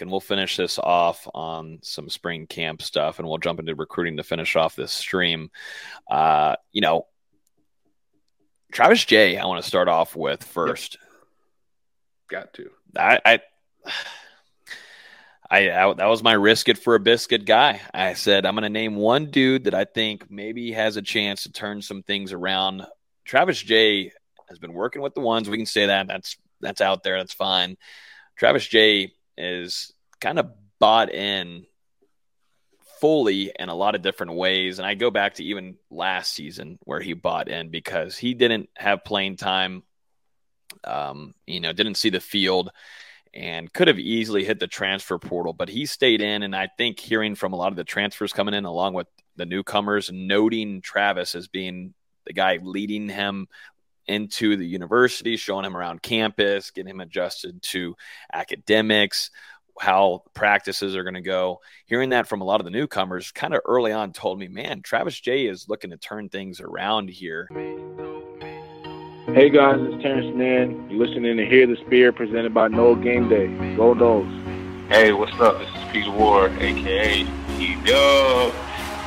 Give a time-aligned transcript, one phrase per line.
[0.00, 4.16] and we'll finish this off on some spring camp stuff, and we'll jump into recruiting
[4.16, 5.50] to finish off this stream.
[6.10, 7.06] Uh, you know,
[8.72, 10.98] Travis Jay, I want to start off with first.
[12.28, 12.70] Got to.
[12.96, 13.40] I, I
[15.50, 17.80] I, I, that was my risk it for a biscuit guy.
[17.94, 21.44] I said I'm going to name one dude that I think maybe has a chance
[21.44, 22.84] to turn some things around.
[23.24, 24.12] Travis Jay
[24.48, 25.48] has been working with the ones.
[25.48, 26.06] We can say that.
[26.06, 27.18] That's that's out there.
[27.18, 27.76] That's fine.
[28.36, 31.66] Travis Jay is kind of bought in
[33.00, 34.78] fully in a lot of different ways.
[34.78, 38.68] And I go back to even last season where he bought in because he didn't
[38.76, 39.84] have playing time.
[40.84, 42.70] Um, you know, didn't see the field
[43.32, 46.42] and could have easily hit the transfer portal, but he stayed in.
[46.42, 49.46] And I think hearing from a lot of the transfers coming in, along with the
[49.46, 51.94] newcomers, noting Travis as being
[52.26, 53.48] the guy leading him
[54.08, 57.96] into the university, showing him around campus, getting him adjusted to
[58.32, 59.30] academics,
[59.80, 61.60] how practices are going to go.
[61.86, 64.82] Hearing that from a lot of the newcomers kind of early on told me, man,
[64.82, 67.48] Travis Jay is looking to turn things around here.
[69.34, 70.88] Hey guys, it's Terrence Nan.
[70.88, 73.46] You're listening to Hear the Spear presented by Nole Game Day.
[73.76, 74.26] Go Noles.
[74.88, 75.58] Hey, what's up?
[75.58, 77.24] This is Peter Warrick, aka
[77.58, 78.54] P Dub,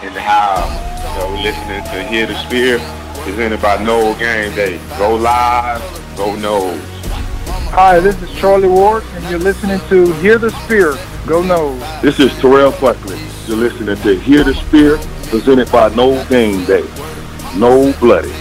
[0.03, 0.91] in the house.
[1.15, 2.77] So we're listening to Hear the Spear
[3.21, 4.79] presented by Nole Game Day.
[4.97, 5.81] Go live,
[6.17, 6.79] go Noles.
[7.71, 10.93] Hi, this is Charlie Ward, and you're listening to Hear the Spear.
[11.25, 12.01] Go Noles.
[12.01, 13.19] This is Terrell Buckley.
[13.47, 14.97] You're listening to Hear the Spear
[15.29, 16.85] presented by Nole Game Day.
[17.55, 18.33] No Bloody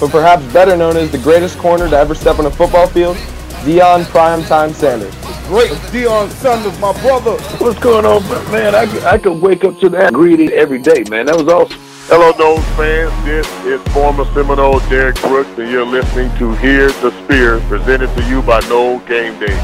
[0.00, 3.16] but perhaps better known as the greatest corner to ever step on a football field,
[3.64, 5.14] Deion Primetime Sanders.
[5.46, 7.40] Great Deion Sanders, my brother.
[7.58, 8.74] What's going on, man?
[8.74, 11.26] I, I could wake up to that greeting every day, man.
[11.26, 11.80] That was awesome.
[12.06, 13.24] Hello, Noles fans.
[13.24, 18.28] This is former Seminole Derrick Brooks, and you're listening to Hear the Spear, presented to
[18.28, 19.56] you by Nole Game Day.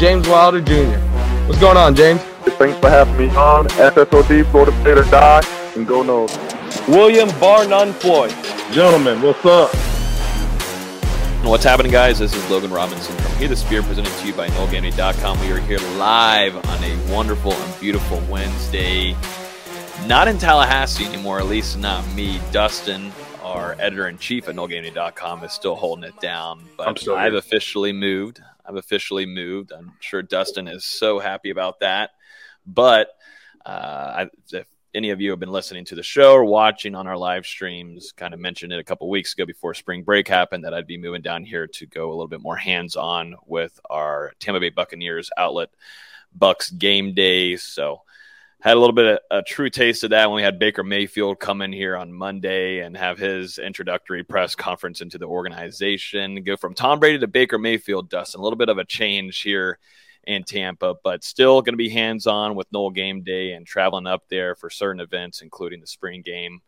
[0.00, 0.98] James Wilder Jr.
[1.46, 2.20] What's going on, James?
[2.58, 3.68] Thanks for having me on.
[3.68, 5.42] FSOD, Florida State or Die,
[5.76, 6.36] and go Noles.
[6.88, 8.34] William Bar None Floyd.
[8.72, 9.70] Gentlemen, what's up?
[11.44, 12.18] What's happening, guys?
[12.18, 15.40] This is Logan Robinson from Hear the Spear, presented to you by NoleGameday.com.
[15.40, 19.14] We are here live on a wonderful and beautiful Wednesday.
[20.06, 22.38] Not in Tallahassee anymore, at least not me.
[22.52, 23.10] Dustin,
[23.42, 26.62] our editor in chief at NoleGameday.com, is still holding it down.
[26.76, 28.42] But I've officially moved.
[28.66, 29.72] I've officially moved.
[29.72, 32.10] I'm sure Dustin is so happy about that.
[32.66, 33.08] But
[33.64, 37.16] uh, if any of you have been listening to the show or watching on our
[37.16, 40.74] live streams, kind of mentioned it a couple weeks ago before spring break happened that
[40.74, 44.32] I'd be moving down here to go a little bit more hands on with our
[44.38, 45.70] Tampa Bay Buccaneers outlet,
[46.34, 47.56] Bucks Game Day.
[47.56, 48.02] So
[48.64, 51.38] had a little bit of a true taste of that when we had Baker Mayfield
[51.38, 56.42] come in here on Monday and have his introductory press conference into the organization.
[56.42, 58.40] Go from Tom Brady to Baker Mayfield, Dustin.
[58.40, 59.78] A little bit of a change here
[60.26, 64.06] in Tampa, but still going to be hands on with Nole Game Day and traveling
[64.06, 66.62] up there for certain events, including the spring game.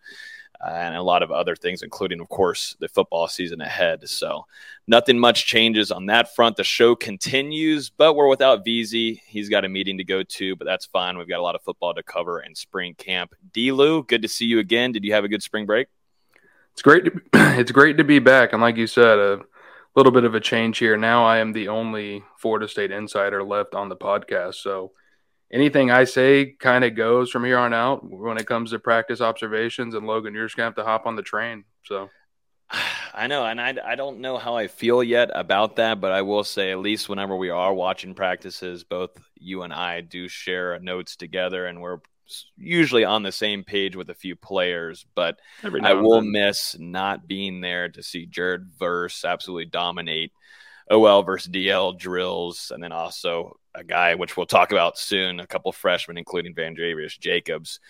[0.64, 4.08] And a lot of other things, including, of course, the football season ahead.
[4.08, 4.46] So,
[4.86, 6.56] nothing much changes on that front.
[6.56, 9.20] The show continues, but we're without VZ.
[9.26, 11.18] He's got a meeting to go to, but that's fine.
[11.18, 13.34] We've got a lot of football to cover in spring camp.
[13.52, 13.72] D.
[13.72, 14.92] Lou, good to see you again.
[14.92, 15.88] Did you have a good spring break?
[16.72, 17.04] It's great.
[17.06, 17.20] To,
[17.58, 19.40] it's great to be back, and like you said, a
[19.94, 20.96] little bit of a change here.
[20.96, 24.56] Now I am the only Florida State insider left on the podcast.
[24.56, 24.92] So
[25.52, 29.20] anything I say kind of goes from here on out when it comes to practice
[29.20, 29.94] observations.
[29.94, 31.64] And Logan, you're just going to have to hop on the train.
[31.84, 32.10] So
[33.14, 33.44] I know.
[33.44, 36.72] And I, I don't know how I feel yet about that, but I will say,
[36.72, 41.66] at least whenever we are watching practices, both you and I do share notes together
[41.66, 41.98] and we're
[42.56, 47.60] usually on the same page with a few players, but I will miss not being
[47.60, 50.32] there to see Jared Verse absolutely dominate
[50.90, 55.46] OL versus DL drills, and then also a guy which we'll talk about soon, a
[55.46, 57.80] couple freshmen, including Vandrevius Jacobs,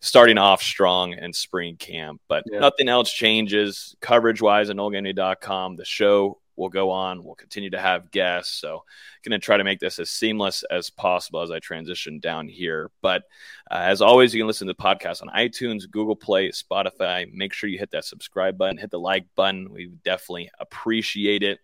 [0.00, 2.20] starting off strong in spring camp.
[2.28, 2.60] But yeah.
[2.60, 5.76] nothing else changes coverage wise at NoleGameday.com.
[5.76, 7.22] The show will go on.
[7.22, 8.60] We'll continue to have guests.
[8.60, 8.84] So,
[9.26, 12.90] going to try to make this as seamless as possible as I transition down here.
[13.02, 13.24] But
[13.70, 17.30] uh, as always, you can listen to the podcast on iTunes, Google Play, Spotify.
[17.32, 19.70] Make sure you hit that subscribe button, hit the like button.
[19.70, 21.58] We definitely appreciate it.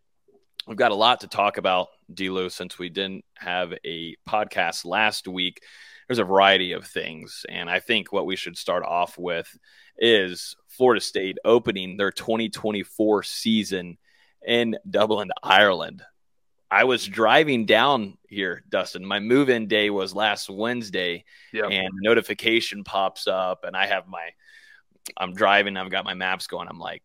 [0.67, 5.26] We've got a lot to talk about, Delo, since we didn't have a podcast last
[5.26, 5.61] week.
[6.06, 7.44] There's a variety of things.
[7.49, 9.56] And I think what we should start off with
[9.99, 13.99] is Florida State opening their 2024 season
[14.47, 16.03] in Dublin, Ireland.
[16.70, 19.05] I was driving down here, Dustin.
[19.05, 21.70] My move in day was last Wednesday, yep.
[21.70, 24.31] and notification pops up, and I have my,
[25.19, 26.69] I'm driving, I've got my maps going.
[26.69, 27.03] I'm like,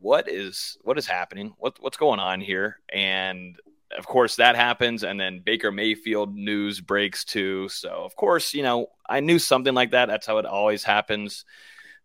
[0.00, 1.54] what is what is happening?
[1.58, 2.80] What what's going on here?
[2.92, 3.56] And
[3.96, 7.68] of course, that happens, and then Baker Mayfield news breaks too.
[7.68, 10.06] So, of course, you know, I knew something like that.
[10.06, 11.44] That's how it always happens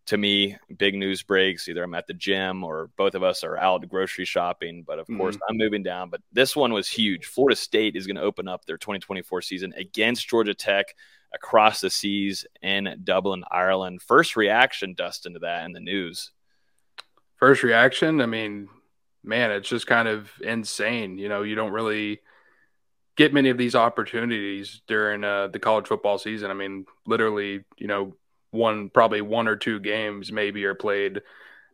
[0.06, 0.56] to me.
[0.76, 1.68] Big news breaks.
[1.68, 4.84] Either I'm at the gym or both of us are out grocery shopping.
[4.84, 5.18] But of mm-hmm.
[5.18, 6.10] course, I'm moving down.
[6.10, 7.26] But this one was huge.
[7.26, 10.94] Florida State is going to open up their 2024 season against Georgia Tech
[11.32, 14.02] across the seas in Dublin, Ireland.
[14.02, 16.32] First reaction, Dustin, to that in the news.
[17.38, 18.68] First reaction, I mean,
[19.22, 21.18] man, it's just kind of insane.
[21.18, 22.20] You know, you don't really
[23.16, 26.50] get many of these opportunities during uh, the college football season.
[26.50, 28.14] I mean, literally, you know,
[28.50, 31.22] one probably one or two games maybe are played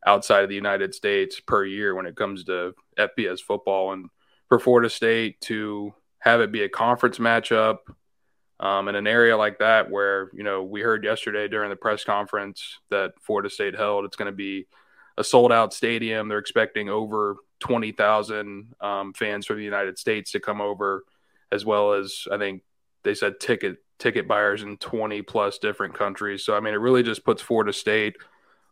[0.07, 3.93] outside of the United States per year when it comes to FBS football.
[3.93, 4.09] And
[4.49, 7.79] for Florida State to have it be a conference matchup
[8.59, 12.05] um, in an area like that, where you know we heard yesterday during the press
[12.05, 14.67] conference that Florida State held, it's going to be
[15.17, 16.29] a sold out stadium.
[16.29, 21.05] They're expecting over 20,000 um, fans from the United States to come over,
[21.51, 22.63] as well as I think
[23.05, 26.45] they said ticket ticket buyers in 20 plus different countries.
[26.45, 28.17] So I mean, it really just puts Florida State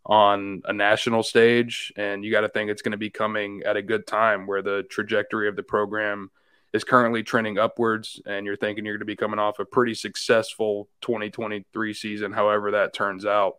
[0.06, 3.76] on a national stage, and you got to think it's going to be coming at
[3.76, 6.30] a good time where the trajectory of the program
[6.72, 9.94] is currently trending upwards, and you're thinking you're going to be coming off a pretty
[9.94, 13.56] successful 2023 season, however that turns out.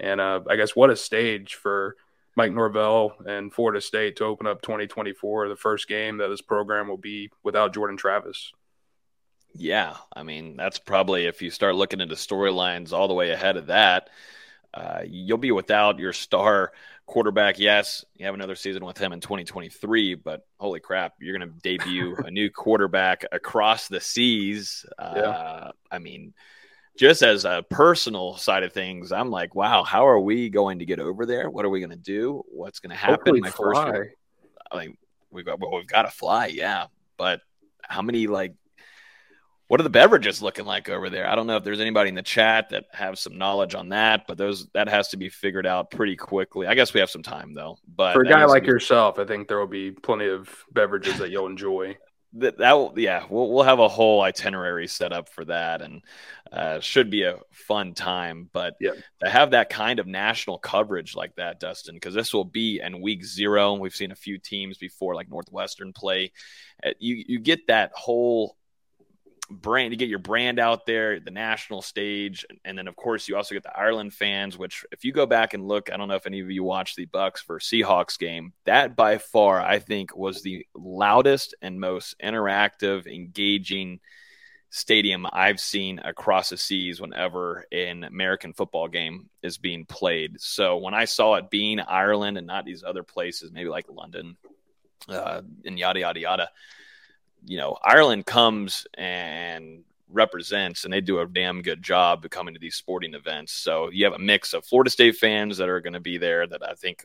[0.00, 1.96] And uh, I guess what a stage for
[2.36, 6.88] Mike Norvell and Florida State to open up 2024, the first game that this program
[6.88, 8.52] will be without Jordan Travis.
[9.56, 13.56] Yeah, I mean that's probably if you start looking into storylines all the way ahead
[13.56, 14.10] of that,
[14.74, 16.72] uh, you'll be without your star
[17.06, 17.58] quarterback.
[17.58, 21.58] Yes, you have another season with him in 2023, but holy crap, you're going to
[21.60, 24.84] debut a new quarterback across the seas.
[24.98, 25.70] Uh, yeah.
[25.90, 26.34] I mean,
[26.96, 30.84] just as a personal side of things, I'm like, wow, how are we going to
[30.84, 31.50] get over there?
[31.50, 32.44] What are we going to do?
[32.48, 33.14] What's going to happen?
[33.16, 33.90] Hopefully My fly.
[33.92, 34.10] first
[34.70, 34.96] I mean,
[35.30, 36.86] we've got well, we've got to fly, yeah.
[37.16, 37.40] But
[37.82, 38.54] how many like
[39.66, 41.28] what are the beverages looking like over there?
[41.28, 44.26] I don't know if there's anybody in the chat that have some knowledge on that,
[44.28, 46.66] but those that has to be figured out pretty quickly.
[46.66, 47.78] I guess we have some time though.
[47.88, 48.68] But for a guy like be...
[48.68, 51.96] yourself, I think there will be plenty of beverages that you'll enjoy
[52.34, 56.02] that, that will, yeah, we'll, we'll have a whole itinerary set up for that and
[56.52, 58.48] uh, should be a fun time.
[58.52, 58.92] But yeah.
[59.22, 63.00] to have that kind of national coverage like that, Dustin, because this will be in
[63.00, 63.74] week zero.
[63.74, 66.32] We've seen a few teams before, like Northwestern play.
[66.84, 68.56] Uh, you, you get that whole
[69.50, 73.36] brand to get your brand out there, the national stage, and then of course you
[73.36, 74.56] also get the Ireland fans.
[74.56, 76.96] Which, if you go back and look, I don't know if any of you watched
[76.96, 78.52] the Bucks for Seahawks game.
[78.64, 84.00] That by far, I think, was the loudest and most interactive, engaging
[84.70, 90.40] stadium I've seen across the seas whenever an American football game is being played.
[90.40, 94.36] So when I saw it being Ireland and not these other places, maybe like London
[95.08, 96.50] uh, and yada yada yada
[97.46, 102.60] you know, Ireland comes and represents and they do a damn good job coming to
[102.60, 103.52] these sporting events.
[103.52, 106.46] So you have a mix of Florida State fans that are going to be there
[106.46, 107.04] that I think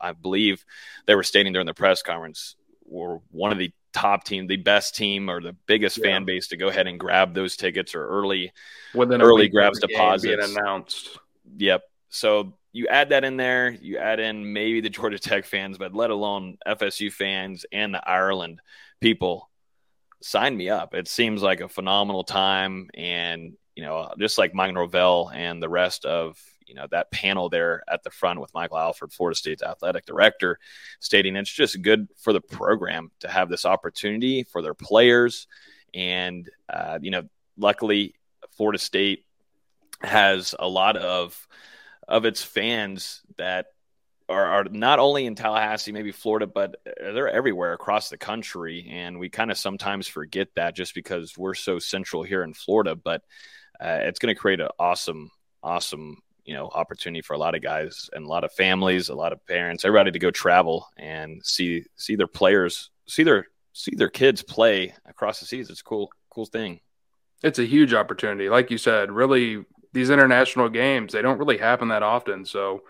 [0.00, 0.64] I believe
[1.06, 2.54] they were stating during the press conference
[2.86, 6.04] were one of the top team, the best team or the biggest yeah.
[6.04, 8.52] fan base to go ahead and grab those tickets or early
[8.94, 11.18] Within early grabs deposits announced.
[11.56, 11.82] Yep.
[12.10, 15.94] So you add that in there, you add in maybe the Georgia Tech fans, but
[15.94, 18.60] let alone FSU fans and the Ireland
[19.00, 19.48] people
[20.24, 20.94] sign me up.
[20.94, 22.88] It seems like a phenomenal time.
[22.94, 27.50] And, you know, just like Mike Norvell and the rest of, you know, that panel
[27.50, 30.58] there at the front with Michael Alford, Florida State's athletic director,
[30.98, 35.46] stating it's just good for the program to have this opportunity for their players.
[35.92, 37.24] And, uh, you know,
[37.58, 38.14] luckily,
[38.56, 39.26] Florida State
[40.00, 41.46] has a lot of
[42.08, 43.66] of its fans that
[44.28, 48.88] are, are not only in Tallahassee, maybe Florida, but they're everywhere across the country.
[48.90, 52.94] And we kind of sometimes forget that just because we're so central here in Florida.
[52.94, 53.22] But
[53.80, 55.30] uh, it's going to create an awesome,
[55.62, 59.14] awesome, you know, opportunity for a lot of guys and a lot of families, a
[59.14, 63.94] lot of parents, everybody to go travel and see see their players, see their see
[63.94, 65.68] their kids play across the seas.
[65.68, 66.80] It's a cool, cool thing.
[67.42, 69.10] It's a huge opportunity, like you said.
[69.10, 72.44] Really, these international games they don't really happen that often.
[72.44, 72.82] So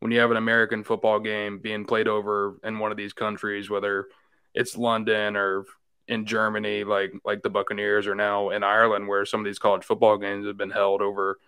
[0.00, 3.70] when you have an American football game being played over in one of these countries,
[3.70, 4.06] whether
[4.54, 5.64] it's London or
[6.08, 9.84] in Germany, like like the Buccaneers, or now in Ireland, where some of these college
[9.84, 11.38] football games have been held over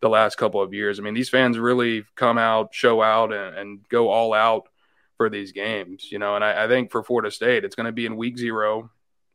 [0.00, 0.98] the last couple of years.
[0.98, 4.68] I mean, these fans really come out, show out, and, and go all out
[5.16, 6.36] for these games, you know.
[6.36, 8.90] And I, I think for Florida State, it's going to be in week zero.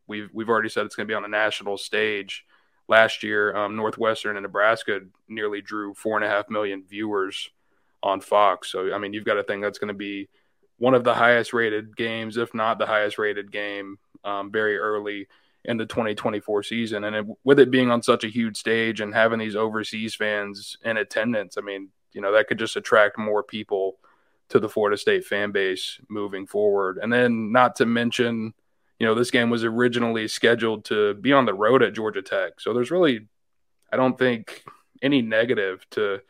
[0.08, 2.46] We've we've already said it's going to be on a national stage.
[2.88, 7.50] Last year, um, Northwestern and Nebraska nearly drew four and a half million viewers
[8.04, 8.72] on Fox.
[8.72, 10.30] So I mean, you've got to think that's going to be
[10.78, 15.28] one of the highest rated games, if not the highest rated game um, very early
[15.64, 17.04] in the 2024 season.
[17.04, 20.78] And it, with it being on such a huge stage and having these overseas fans
[20.84, 23.98] in attendance, I mean, you know, that could just attract more people
[24.50, 26.98] to the Florida State fan base moving forward.
[27.02, 28.54] And then, not to mention,
[29.00, 32.60] you know, this game was originally scheduled to be on the road at Georgia Tech.
[32.60, 33.28] So there's really,
[33.94, 34.64] I don't think,
[35.02, 36.22] any negative to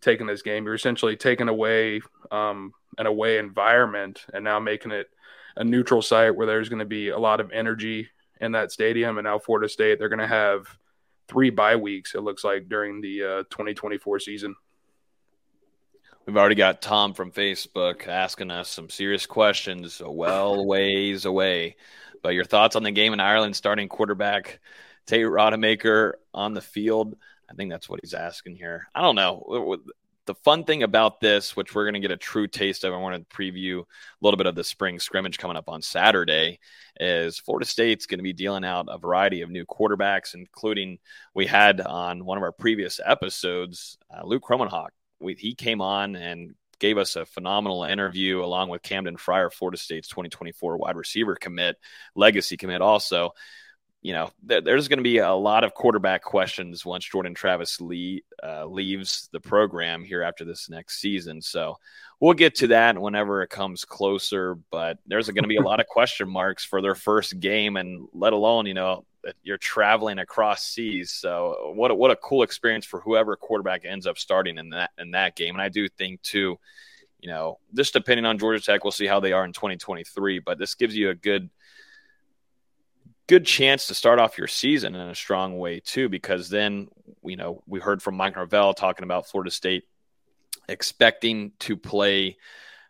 [0.00, 0.64] taking this game.
[0.64, 5.08] You're essentially taking away um, an away environment and now making it
[5.56, 8.08] a neutral site where there's going to be a lot of energy
[8.40, 9.18] in that stadium.
[9.18, 10.66] And now Florida State, they're going to have
[11.28, 14.54] three bye weeks, it looks like, during the uh, 2024 season.
[16.26, 21.76] We've already got Tom from Facebook asking us some serious questions, a well ways away.
[22.22, 24.60] But your thoughts on the game in Ireland, starting quarterback
[25.06, 27.16] Tate Rodemaker on the field?
[27.50, 28.86] I think that's what he's asking here.
[28.94, 29.78] I don't know.
[30.26, 32.98] The fun thing about this, which we're going to get a true taste of, I
[32.98, 33.84] want to preview a
[34.20, 36.60] little bit of the spring scrimmage coming up on Saturday,
[37.00, 40.98] is Florida State's going to be dealing out a variety of new quarterbacks, including
[41.34, 44.90] we had on one of our previous episodes, uh, Luke Kromenhoek.
[45.18, 49.78] We, he came on and gave us a phenomenal interview along with Camdon Frier, Florida
[49.78, 51.76] State's 2024 wide receiver commit,
[52.14, 53.32] legacy commit also
[54.02, 57.80] you know, there, there's going to be a lot of quarterback questions once Jordan Travis
[57.80, 61.42] Lee uh, leaves the program here after this next season.
[61.42, 61.76] So
[62.18, 64.56] we'll get to that whenever it comes closer.
[64.70, 68.08] But there's going to be a lot of question marks for their first game, and
[68.14, 69.04] let alone, you know,
[69.42, 71.10] you're traveling across seas.
[71.10, 74.92] So what a, what a cool experience for whoever quarterback ends up starting in that
[74.98, 75.54] in that game.
[75.54, 76.58] And I do think too,
[77.20, 80.38] you know, just depending on Georgia Tech, we'll see how they are in 2023.
[80.38, 81.50] But this gives you a good
[83.30, 86.88] good chance to start off your season in a strong way too, because then
[87.22, 89.84] you know we heard from Mike Norvell talking about Florida State
[90.68, 92.38] expecting to play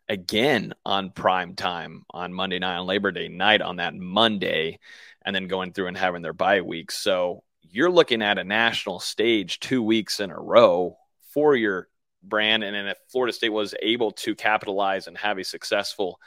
[0.08, 4.78] again on prime time on Monday night on Labor Day night on that Monday,
[5.26, 6.90] and then going through and having their bye week.
[6.90, 10.96] So you're looking at a national stage two weeks in a row
[11.34, 11.88] for your
[12.22, 16.18] brand, and then if Florida State was able to capitalize and have a successful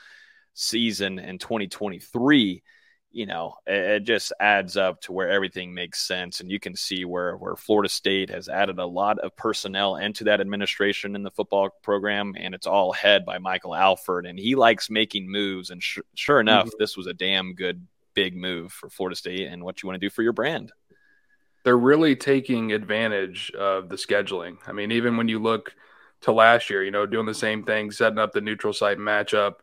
[0.54, 2.62] season in 2023
[3.14, 6.40] you know, it, it, just adds up to where everything makes sense.
[6.40, 10.24] And you can see where, where Florida State has added a lot of personnel into
[10.26, 14.26] that administration in the football program, and it's all head by Michael Alford.
[14.26, 15.70] And he likes making moves.
[15.70, 16.78] And sh- sure enough, mm-hmm.
[16.80, 20.06] this was a damn good big move for Florida State and what you want to
[20.06, 20.72] do for your brand.
[21.64, 24.58] They're really taking advantage of the scheduling.
[24.68, 25.74] I mean, even when you look
[26.22, 29.56] to last year, you know, doing the same thing, setting up the neutral site matchup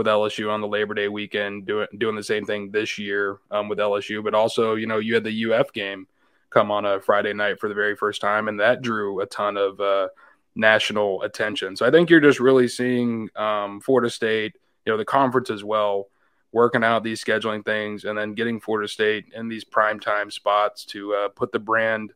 [0.00, 3.68] with LSU on the Labor Day weekend, doing doing the same thing this year um,
[3.68, 4.24] with LSU.
[4.24, 6.06] But also, you know, you had the UF game
[6.48, 9.58] come on a Friday night for the very first time, and that drew a ton
[9.58, 10.08] of uh,
[10.54, 11.76] national attention.
[11.76, 14.54] So I think you're just really seeing um, Florida State,
[14.86, 16.08] you know, the conference as well,
[16.50, 20.86] working out these scheduling things, and then getting Florida State in these prime time spots
[20.86, 22.14] to uh, put the brand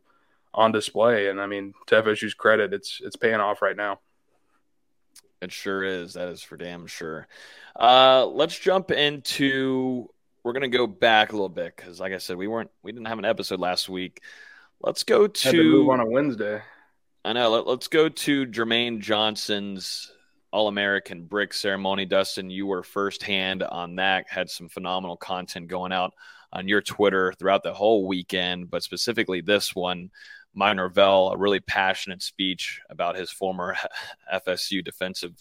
[0.55, 1.27] on display.
[1.27, 3.99] And I mean, to FSU's credit, it's it's paying off right now.
[5.41, 6.13] It sure is.
[6.13, 7.27] That is for damn sure.
[7.79, 10.09] Uh, let's jump into.
[10.43, 13.07] We're gonna go back a little bit because, like I said, we weren't we didn't
[13.07, 14.21] have an episode last week.
[14.81, 16.61] Let's go to, to move on a Wednesday.
[17.23, 17.49] I know.
[17.49, 20.11] Let, let's go to Jermaine Johnson's
[20.51, 22.05] All American brick ceremony.
[22.05, 24.27] Dustin, you were firsthand on that.
[24.29, 26.13] Had some phenomenal content going out
[26.53, 30.11] on your Twitter throughout the whole weekend, but specifically this one.
[30.55, 33.75] Mike Norvell, a really passionate speech about his former
[34.33, 35.33] FSU defensive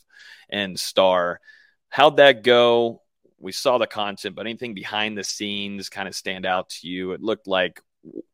[0.50, 1.40] end star.
[1.88, 3.02] How'd that go?
[3.38, 7.12] We saw the content, but anything behind the scenes kind of stand out to you?
[7.12, 7.80] It looked like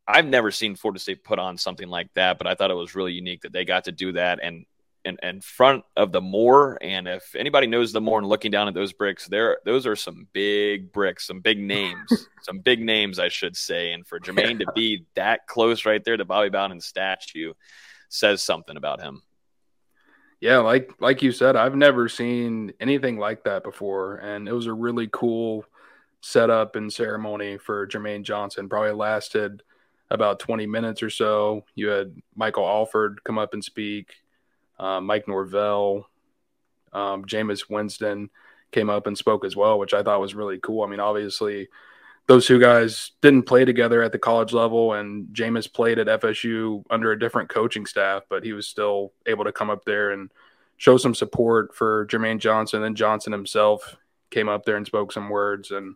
[0.06, 2.94] I've never seen Florida State put on something like that, but I thought it was
[2.94, 4.64] really unique that they got to do that and
[5.04, 6.78] in, in front of the Moore.
[6.80, 9.96] And if anybody knows the Moore and looking down at those bricks, there those are
[9.96, 13.92] some big bricks, some big names, some big names, I should say.
[13.92, 17.54] And for Jermaine to be that close right there to Bobby Bowden's statue
[18.08, 19.22] says something about him.
[20.40, 24.66] Yeah, like like you said, I've never seen anything like that before, and it was
[24.66, 25.64] a really cool
[26.22, 28.68] setup and ceremony for Jermaine Johnson.
[28.68, 29.62] Probably lasted
[30.10, 31.64] about 20 minutes or so.
[31.74, 34.14] You had Michael Alford come up and speak
[34.80, 36.08] uh, Mike Norvell,
[36.92, 38.30] um, Jameis Winston
[38.72, 40.82] came up and spoke as well, which I thought was really cool.
[40.82, 41.68] I mean, obviously,
[42.26, 46.82] those two guys didn't play together at the college level, and Jameis played at FSU
[46.88, 50.32] under a different coaching staff, but he was still able to come up there and
[50.78, 52.82] show some support for Jermaine Johnson.
[52.82, 53.96] And Johnson himself
[54.30, 55.94] came up there and spoke some words, and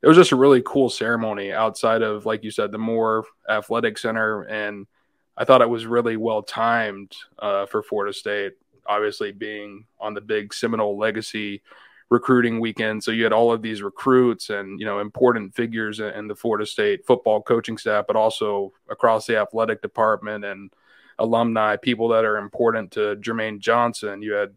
[0.00, 3.98] it was just a really cool ceremony outside of, like you said, the Moore athletic
[3.98, 4.86] center and–
[5.36, 8.52] I thought it was really well timed uh, for Florida State,
[8.86, 11.62] obviously being on the big Seminole Legacy
[12.10, 13.02] recruiting weekend.
[13.02, 16.66] So you had all of these recruits and you know important figures in the Florida
[16.66, 20.72] State football coaching staff, but also across the athletic department and
[21.18, 24.22] alumni, people that are important to Jermaine Johnson.
[24.22, 24.54] You had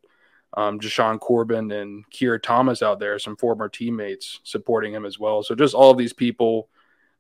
[0.55, 5.43] um, Jashaun Corbin and Keir Thomas out there, some former teammates supporting him as well.
[5.43, 6.69] So just all of these people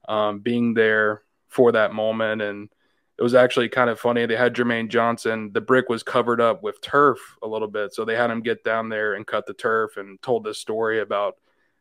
[0.07, 2.41] um, being there for that moment.
[2.41, 2.69] And
[3.17, 4.25] it was actually kind of funny.
[4.25, 5.51] They had Jermaine Johnson.
[5.53, 7.93] The brick was covered up with turf a little bit.
[7.93, 10.99] So they had him get down there and cut the turf and told this story
[10.99, 11.35] about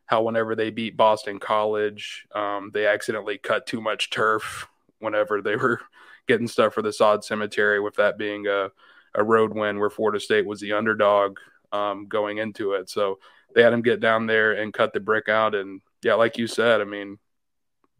[0.06, 4.68] how whenever they beat Boston College, um, they accidentally cut too much turf
[5.00, 5.80] whenever they were
[6.28, 8.70] getting stuff for the sod cemetery, with that being a,
[9.14, 11.38] a road win where Florida State was the underdog
[11.72, 12.88] um, going into it.
[12.88, 13.18] So
[13.54, 15.54] they had him get down there and cut the brick out.
[15.54, 17.18] And yeah, like you said, I mean,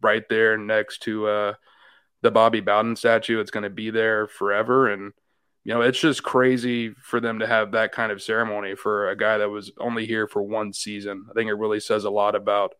[0.01, 1.53] right there next to uh,
[2.25, 3.39] the Bobby Bowden statue.
[3.39, 4.91] It's going to be there forever.
[4.91, 5.13] And,
[5.63, 9.15] you know, it's just crazy for them to have that kind of ceremony for a
[9.15, 11.27] guy that was only here for one season.
[11.29, 12.73] I think it really says a lot about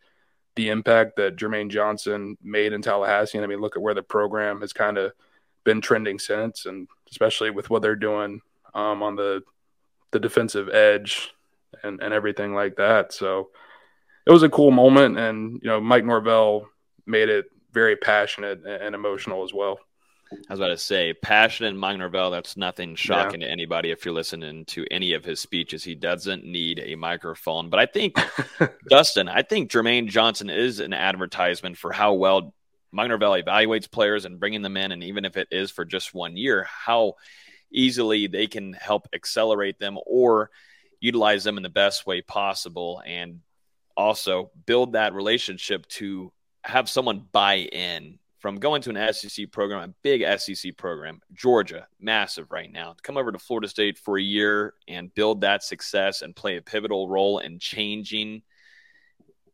[0.56, 3.38] the impact that Jermaine Johnson made in Tallahassee.
[3.38, 5.12] And I mean, look at where the program has kind of
[5.64, 8.42] been trending since, and especially with what they're doing
[8.74, 9.44] um, on the
[10.12, 11.34] the defensive edge
[11.84, 13.14] and, and everything like that.
[13.14, 13.50] So
[14.25, 15.20] it was a cool moment.
[15.20, 16.68] And, you know, Mike Norvell
[17.06, 19.79] made it very passionate and emotional as well.
[20.32, 23.48] I was about to say, passionate Mike Norvell, that's nothing shocking yeah.
[23.48, 25.84] to anybody if you're listening to any of his speeches.
[25.84, 27.70] He doesn't need a microphone.
[27.70, 28.17] But I think,
[28.89, 32.55] Dustin, I think Jermaine Johnson is an advertisement for how well
[32.91, 34.91] Mike Norvell evaluates players and bringing them in.
[34.91, 37.13] And even if it is for just one year, how
[37.72, 40.50] easily they can help accelerate them or
[41.01, 43.03] utilize them in the best way possible.
[43.05, 43.41] And
[43.96, 46.32] also build that relationship to
[46.65, 51.88] have someone buy in from going to an SEC program, a big SEC program, Georgia,
[52.00, 55.63] massive right now, to come over to Florida State for a year and build that
[55.63, 58.41] success and play a pivotal role in changing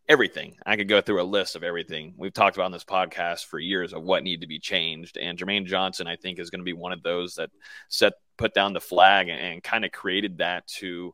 [0.09, 0.57] everything.
[0.65, 3.59] I could go through a list of everything we've talked about on this podcast for
[3.59, 5.17] years of what need to be changed.
[5.17, 7.49] And Jermaine Johnson, I think, is going to be one of those that
[7.87, 11.13] set put down the flag and, and kind of created that to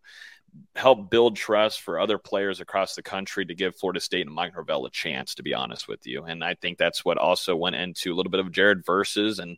[0.76, 4.54] help build trust for other players across the country to give Florida State and Mike
[4.54, 6.24] Norvell a chance, to be honest with you.
[6.24, 9.39] And I think that's what also went into a little bit of Jared Verses.
[9.39, 9.58] And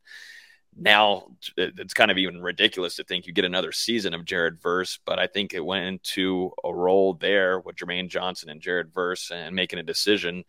[0.76, 5.00] now it's kind of even ridiculous to think you get another season of Jared Verse,
[5.06, 9.32] but I think it went into a role there with Jermaine Johnson and Jared Verse
[9.32, 10.44] and making a decision.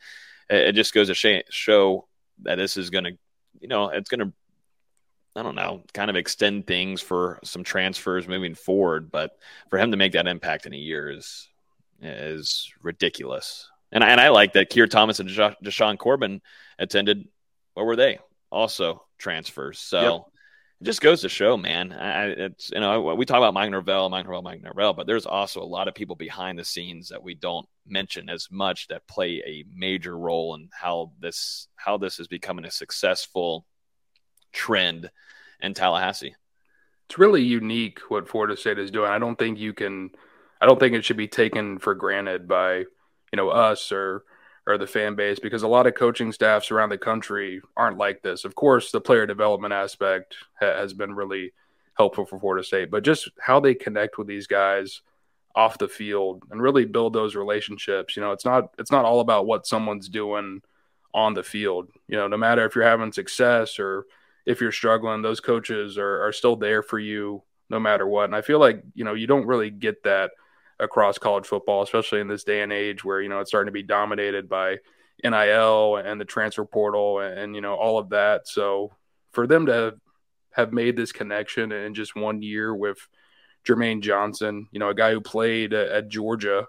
[0.48, 2.08] It just goes to show
[2.42, 3.12] that this is going to,
[3.60, 4.32] you know, it's going to
[5.36, 9.10] I don't know, kind of extend things for some transfers moving forward.
[9.10, 9.38] But
[9.68, 11.48] for him to make that impact in a year is
[12.02, 13.68] is ridiculous.
[13.92, 16.40] And I, and I like that Keir Thomas and Jashaun Corbin
[16.78, 17.28] attended.
[17.74, 18.18] What were they?
[18.50, 19.78] Also transfers.
[19.78, 20.22] So yep.
[20.80, 21.92] it just goes to show, man.
[21.92, 25.26] I, it's you know we talk about Mike Norvell, Mike Norvell, Mike Norvell, but there's
[25.26, 29.06] also a lot of people behind the scenes that we don't mention as much that
[29.06, 33.64] play a major role in how this how this is becoming a successful
[34.52, 35.10] trend
[35.60, 36.34] in Tallahassee.
[37.06, 39.10] It's really unique what Florida State is doing.
[39.10, 40.10] I don't think you can
[40.60, 44.24] I don't think it should be taken for granted by, you know, us or
[44.66, 48.22] or the fan base because a lot of coaching staffs around the country aren't like
[48.22, 48.44] this.
[48.44, 51.52] Of course, the player development aspect ha- has been really
[51.94, 55.00] helpful for Florida State, but just how they connect with these guys
[55.54, 58.16] off the field and really build those relationships.
[58.16, 60.62] You know, it's not it's not all about what someone's doing
[61.12, 61.88] on the field.
[62.06, 64.06] You know, no matter if you're having success or
[64.50, 68.24] if you're struggling, those coaches are, are still there for you no matter what.
[68.24, 70.32] And I feel like, you know, you don't really get that
[70.80, 73.72] across college football, especially in this day and age where, you know, it's starting to
[73.72, 74.78] be dominated by
[75.22, 78.48] NIL and the transfer portal and, and you know, all of that.
[78.48, 78.90] So
[79.30, 79.94] for them to
[80.50, 82.98] have made this connection in just one year with
[83.64, 86.66] Jermaine Johnson, you know, a guy who played at Georgia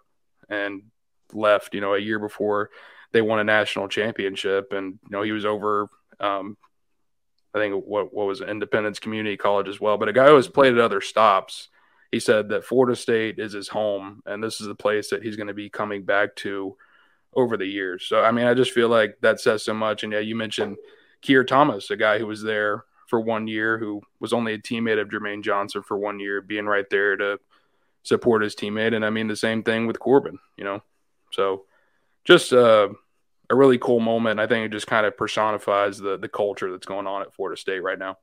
[0.50, 0.84] and
[1.34, 2.70] left, you know, a year before
[3.12, 4.72] they won a national championship.
[4.72, 5.90] And, you know, he was over
[6.20, 6.58] um,
[7.54, 9.98] I think what what was it, Independence Community College as well.
[9.98, 11.70] But a guy who has played at other stops,
[12.12, 15.36] he said that Florida State is his home, and this is the place that he's
[15.36, 16.78] going to be coming back to
[17.34, 18.06] over the years.
[18.08, 20.04] So I mean, I just feel like that says so much.
[20.04, 20.78] And yeah, you mentioned
[21.22, 25.00] Keir Thomas, a guy who was there for one year, who was only a teammate
[25.00, 27.40] of Jermaine Johnson for one year, being right there to
[28.04, 28.96] support his teammate.
[28.96, 30.82] And I mean the same thing with Corbin, you know.
[31.32, 31.66] So
[32.24, 32.90] just uh
[33.52, 34.40] a really cool moment.
[34.40, 37.60] I think it just kind of personifies the the culture that's going on at Florida
[37.60, 38.18] State right now.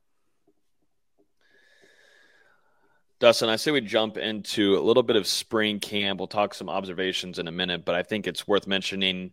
[3.19, 6.19] Dustin, I say we jump into a little bit of spring camp.
[6.19, 9.31] We'll talk some observations in a minute, but I think it's worth mentioning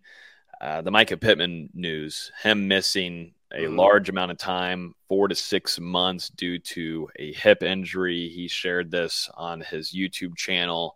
[0.61, 2.31] uh, the Micah Pittman news.
[2.43, 3.77] Him missing a mm-hmm.
[3.77, 8.29] large amount of time, four to six months, due to a hip injury.
[8.29, 10.95] He shared this on his YouTube channel,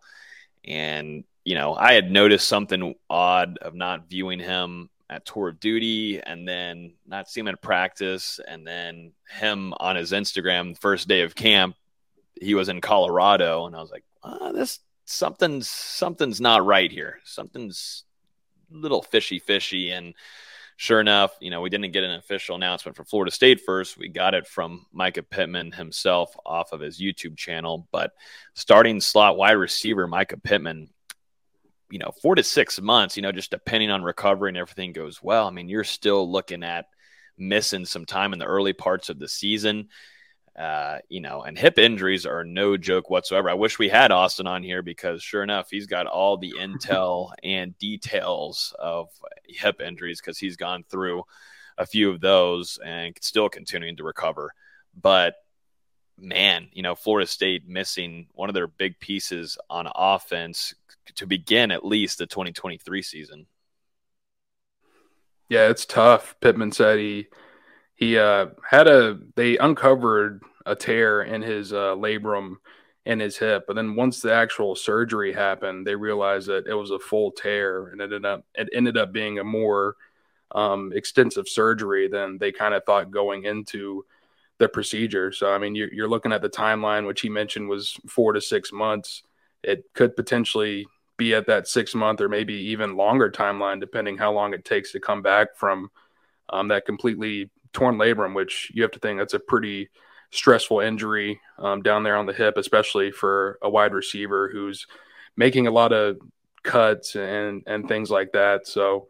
[0.63, 5.59] and you know, I had noticed something odd of not viewing him at tour of
[5.59, 8.39] duty and then not seeing him at practice.
[8.47, 11.75] And then him on his Instagram first day of camp
[12.39, 13.67] he was in Colorado.
[13.67, 17.19] And I was like oh, this something's something's not right here.
[17.25, 18.05] Something's
[18.73, 19.91] a little fishy fishy.
[19.91, 20.15] And
[20.77, 23.97] sure enough you know we didn't get an official announcement from Florida State first.
[23.97, 27.85] We got it from Micah Pittman himself off of his YouTube channel.
[27.91, 28.13] But
[28.53, 30.89] starting slot wide receiver Micah Pittman
[31.91, 35.21] you know, four to six months, you know, just depending on recovery and everything goes
[35.21, 35.47] well.
[35.47, 36.85] I mean, you're still looking at
[37.37, 39.89] missing some time in the early parts of the season.
[40.57, 43.49] Uh, you know, and hip injuries are no joke whatsoever.
[43.49, 47.31] I wish we had Austin on here because sure enough, he's got all the intel
[47.43, 49.09] and details of
[49.45, 51.23] hip injuries because he's gone through
[51.77, 54.53] a few of those and still continuing to recover.
[54.99, 55.35] But
[56.19, 60.73] man, you know, Florida State missing one of their big pieces on offense
[61.15, 63.45] to begin at least the 2023 season.
[65.49, 66.35] Yeah, it's tough.
[66.39, 67.27] Pittman said he
[67.95, 72.55] he uh, had a they uncovered a tear in his uh, labrum
[73.05, 76.91] in his hip, but then once the actual surgery happened, they realized that it was
[76.91, 79.95] a full tear, and it ended up it ended up being a more
[80.53, 84.05] um, extensive surgery than they kind of thought going into
[84.61, 85.31] the procedure.
[85.31, 88.39] So I mean, you're, you're looking at the timeline, which he mentioned was four to
[88.39, 89.23] six months.
[89.63, 90.85] It could potentially
[91.17, 94.91] be at that six month or maybe even longer timeline, depending how long it takes
[94.91, 95.89] to come back from
[96.49, 98.35] um, that completely torn labrum.
[98.35, 99.89] Which you have to think that's a pretty
[100.29, 104.85] stressful injury um, down there on the hip, especially for a wide receiver who's
[105.35, 106.19] making a lot of
[106.61, 108.67] cuts and and things like that.
[108.67, 109.07] So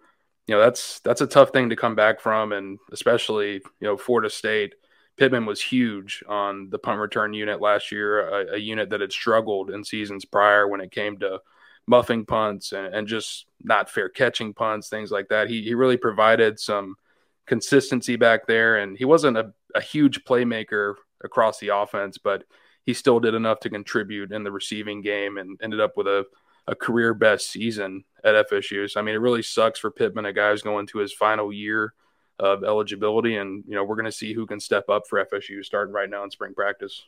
[0.48, 3.98] you know that's that's a tough thing to come back from, and especially you know
[3.98, 4.76] Florida State
[5.22, 9.12] Pittman was huge on the punt return unit last year, a, a, unit that had
[9.12, 11.40] struggled in seasons prior when it came to
[11.86, 15.48] muffing punts and, and just not fair catching punts, things like that.
[15.48, 16.96] He, he really provided some
[17.46, 22.44] consistency back there, and he wasn't a, a huge playmaker across the offense, but
[22.84, 26.26] he still did enough to contribute in the receiving game and ended up with a,
[26.66, 28.90] a career best season at FSU.
[28.90, 31.54] So, I mean, it really sucks for Pittman, a guy who's going to his final
[31.54, 31.94] year
[32.42, 33.38] of eligibility.
[33.38, 36.10] And, you know, we're going to see who can step up for FSU starting right
[36.10, 37.06] now in spring practice.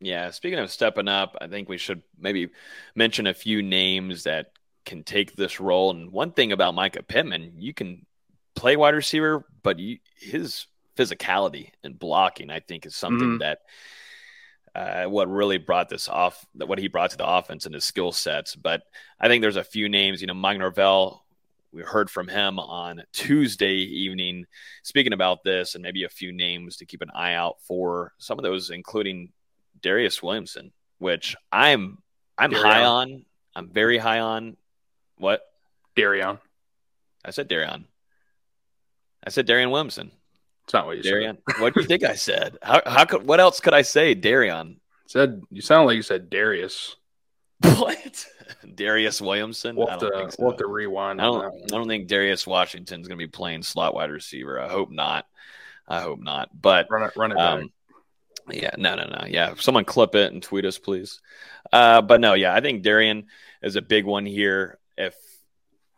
[0.00, 0.30] Yeah.
[0.30, 2.50] Speaking of stepping up, I think we should maybe
[2.94, 4.52] mention a few names that
[4.86, 5.90] can take this role.
[5.90, 8.06] And one thing about Micah Pittman, you can
[8.54, 13.38] play wide receiver, but you, his physicality and blocking, I think, is something mm-hmm.
[13.38, 13.58] that.
[14.74, 18.12] Uh, what really brought this off, what he brought to the offense and his skill
[18.12, 18.54] sets.
[18.54, 18.82] But
[19.18, 21.24] I think there's a few names, you know, Mike Norvell,
[21.72, 24.46] we heard from him on Tuesday evening
[24.82, 28.12] speaking about this and maybe a few names to keep an eye out for.
[28.18, 29.30] Some of those, including
[29.82, 31.98] Darius Williamson, which I'm
[32.36, 32.62] I'm Darion.
[32.62, 33.24] high on.
[33.54, 34.56] I'm very high on.
[35.16, 35.42] What?
[35.96, 36.38] Darion.
[37.24, 37.84] I said Darion.
[39.24, 40.10] I said Darian Williamson.
[40.64, 41.38] It's not what you Darian.
[41.50, 41.60] said.
[41.60, 42.56] what do you think I said?
[42.62, 44.14] How how could what else could I say?
[44.14, 44.76] Darion.
[45.06, 46.96] Said you sound like you said Darius.
[47.62, 48.26] What?
[48.64, 49.76] Darious Williamson?
[49.76, 50.36] We'll have, to, so.
[50.38, 51.20] we'll have to rewind.
[51.20, 54.60] I don't, I don't think Darius Washington's going to be playing slot wide receiver.
[54.60, 55.26] I hope not.
[55.86, 56.50] I hope not.
[56.58, 57.72] But run it, run it um,
[58.50, 59.26] Yeah, no, no, no.
[59.26, 61.20] Yeah, someone clip it and tweet us, please.
[61.72, 63.26] Uh, but no, yeah, I think Darian
[63.62, 64.78] is a big one here.
[64.96, 65.14] If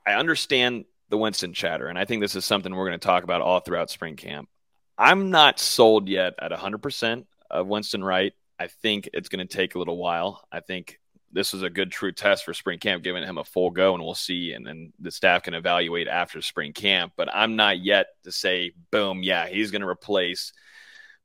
[0.07, 3.25] I understand the Winston chatter, and I think this is something we're going to talk
[3.25, 4.49] about all throughout spring camp.
[4.97, 8.33] I'm not sold yet at 100% of Winston Wright.
[8.59, 10.47] I think it's going to take a little while.
[10.53, 11.00] I think
[11.33, 14.03] this is a good true test for spring camp, giving him a full go, and
[14.03, 14.53] we'll see.
[14.53, 17.13] And then the staff can evaluate after spring camp.
[17.17, 20.53] But I'm not yet to say, boom, yeah, he's going to replace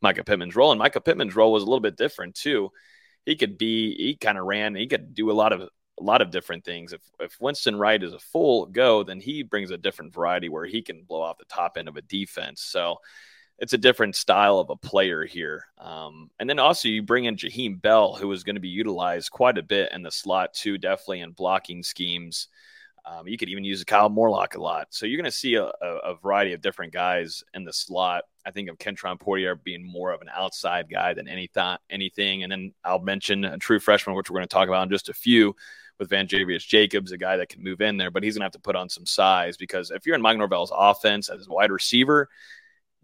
[0.01, 0.71] Micah Pittman's role.
[0.71, 2.71] And Micah Pittman's role was a little bit different too.
[3.25, 6.21] He could be, he kind of ran, he could do a lot of a lot
[6.21, 6.93] of different things.
[6.93, 10.65] If if Winston Wright is a full go, then he brings a different variety where
[10.65, 12.61] he can blow off the top end of a defense.
[12.61, 12.97] So
[13.57, 15.65] it's a different style of a player here.
[15.77, 19.31] Um, and then also you bring in Jaheim Bell, who is going to be utilized
[19.31, 22.49] quite a bit in the slot too, definitely in blocking schemes.
[23.05, 24.87] Um, you could even use Kyle Morlock a lot.
[24.89, 28.23] So you're going to see a, a, a, variety of different guys in the slot.
[28.47, 32.41] I think of Kentron Poitier being more of an outside guy than any th- anything.
[32.41, 35.09] And then I'll mention a true freshman, which we're going to talk about in just
[35.09, 35.55] a few
[35.99, 38.51] with Vandrevius Jacobs, a guy that can move in there, but he's going to have
[38.53, 41.71] to put on some size because if you're in Mike Norvell's offense as a wide
[41.71, 42.27] receiver,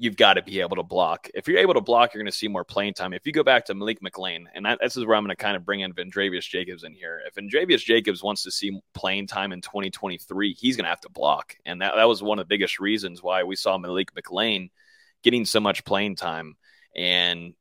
[0.01, 1.29] you've got to be able to block.
[1.35, 3.13] If you're able to block, you're going to see more playing time.
[3.13, 5.35] If you go back to Malik McClain, and that, this is where I'm going to
[5.35, 7.21] kind of bring in Vandrevius Jacobs in here.
[7.27, 11.09] If Vandrevius Jacobs wants to see playing time in 2023, he's going to have to
[11.11, 11.55] block.
[11.67, 14.71] And that, that was one of the biggest reasons why we saw Malik McClain
[15.21, 16.57] getting so much playing time.
[16.95, 17.53] And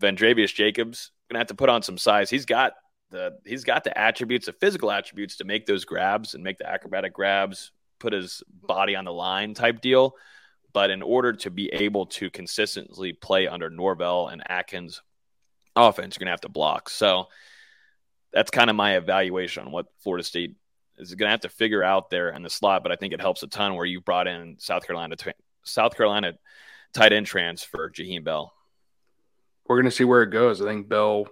[0.00, 2.30] Vandrevius Jacobs going to have to put on some size.
[2.30, 2.74] He's got
[3.10, 6.70] the he's got the attributes, the physical attributes to make those grabs and make the
[6.70, 10.14] acrobatic grabs, put his body on the line type deal.
[10.72, 15.02] But in order to be able to consistently play under Norvell and Atkins
[15.76, 16.88] offense, you're gonna have to block.
[16.88, 17.28] So
[18.32, 20.56] that's kind of my evaluation on what Florida State
[20.98, 22.82] is going to have to figure out there in the slot.
[22.82, 25.16] But I think it helps a ton where you brought in South Carolina,
[25.64, 26.34] South Carolina
[26.92, 28.52] tight end transfer Jaheim Bell.
[29.66, 30.60] We're going to see where it goes.
[30.60, 31.26] I think Bell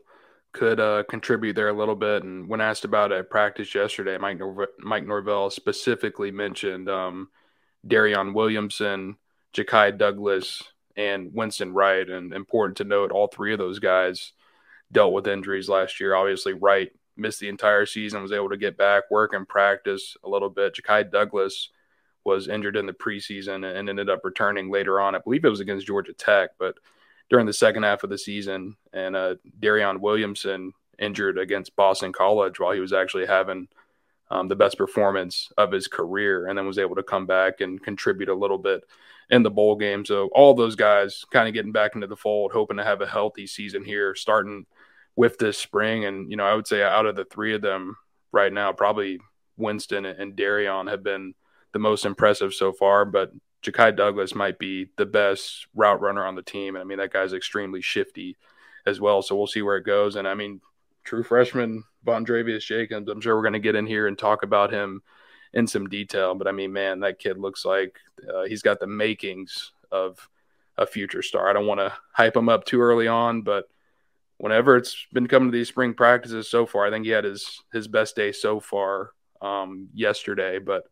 [0.52, 2.22] could uh, contribute there a little bit.
[2.22, 7.28] And when asked about it practice yesterday, Mike, Nor- Mike Norvell specifically mentioned um,
[7.86, 9.16] Darion Williamson,
[9.54, 10.62] Ja'Khi Douglas,
[10.96, 12.08] and Winston Wright.
[12.08, 14.32] And important to note, all three of those guys
[14.92, 16.14] dealt with injuries last year.
[16.14, 20.28] Obviously, Wright missed the entire season, was able to get back, work and practice a
[20.28, 20.74] little bit.
[20.74, 21.70] Ja'Khi Douglas
[22.24, 25.14] was injured in the preseason and ended up returning later on.
[25.14, 26.76] I believe it was against Georgia Tech, but
[27.30, 28.76] during the second half of the season.
[28.92, 33.68] And uh, Darion Williamson injured against Boston College while he was actually having
[34.30, 37.82] um, the best performance of his career, and then was able to come back and
[37.82, 38.84] contribute a little bit
[39.30, 40.04] in the bowl game.
[40.04, 43.06] So all those guys kind of getting back into the fold, hoping to have a
[43.06, 44.66] healthy season here, starting
[45.16, 46.04] with this spring.
[46.04, 47.96] And you know, I would say out of the three of them
[48.32, 49.20] right now, probably
[49.56, 51.34] Winston and Darion have been
[51.72, 53.04] the most impressive so far.
[53.04, 56.74] But Ja'Khi Douglas might be the best route runner on the team.
[56.74, 58.36] And I mean, that guy's extremely shifty
[58.86, 59.22] as well.
[59.22, 60.16] So we'll see where it goes.
[60.16, 60.60] And I mean,
[61.04, 64.72] true freshman Vandrevius Jacobs, I'm sure we're going to get in here and talk about
[64.72, 65.02] him
[65.52, 66.34] in some detail.
[66.34, 67.98] But I mean, man, that kid looks like
[68.32, 70.28] uh, he's got the makings of
[70.78, 71.48] a future star.
[71.48, 73.64] I don't want to hype him up too early on, but
[74.38, 77.62] whenever it's been coming to these spring practices so far, I think he had his
[77.72, 80.58] his best day so far um, yesterday.
[80.58, 80.84] But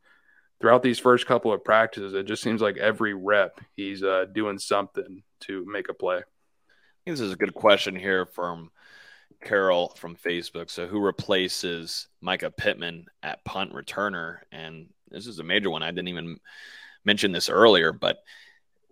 [0.61, 4.59] throughout these first couple of practices, it just seems like every rep he's uh, doing
[4.59, 6.23] something to make a play.
[7.07, 8.71] this is a good question here from
[9.43, 10.71] Carol from Facebook.
[10.71, 14.39] So, who replaces Micah Pittman at punt returner?
[14.53, 15.83] And this is a major one.
[15.83, 16.39] I didn't even
[17.05, 18.19] mention this earlier, but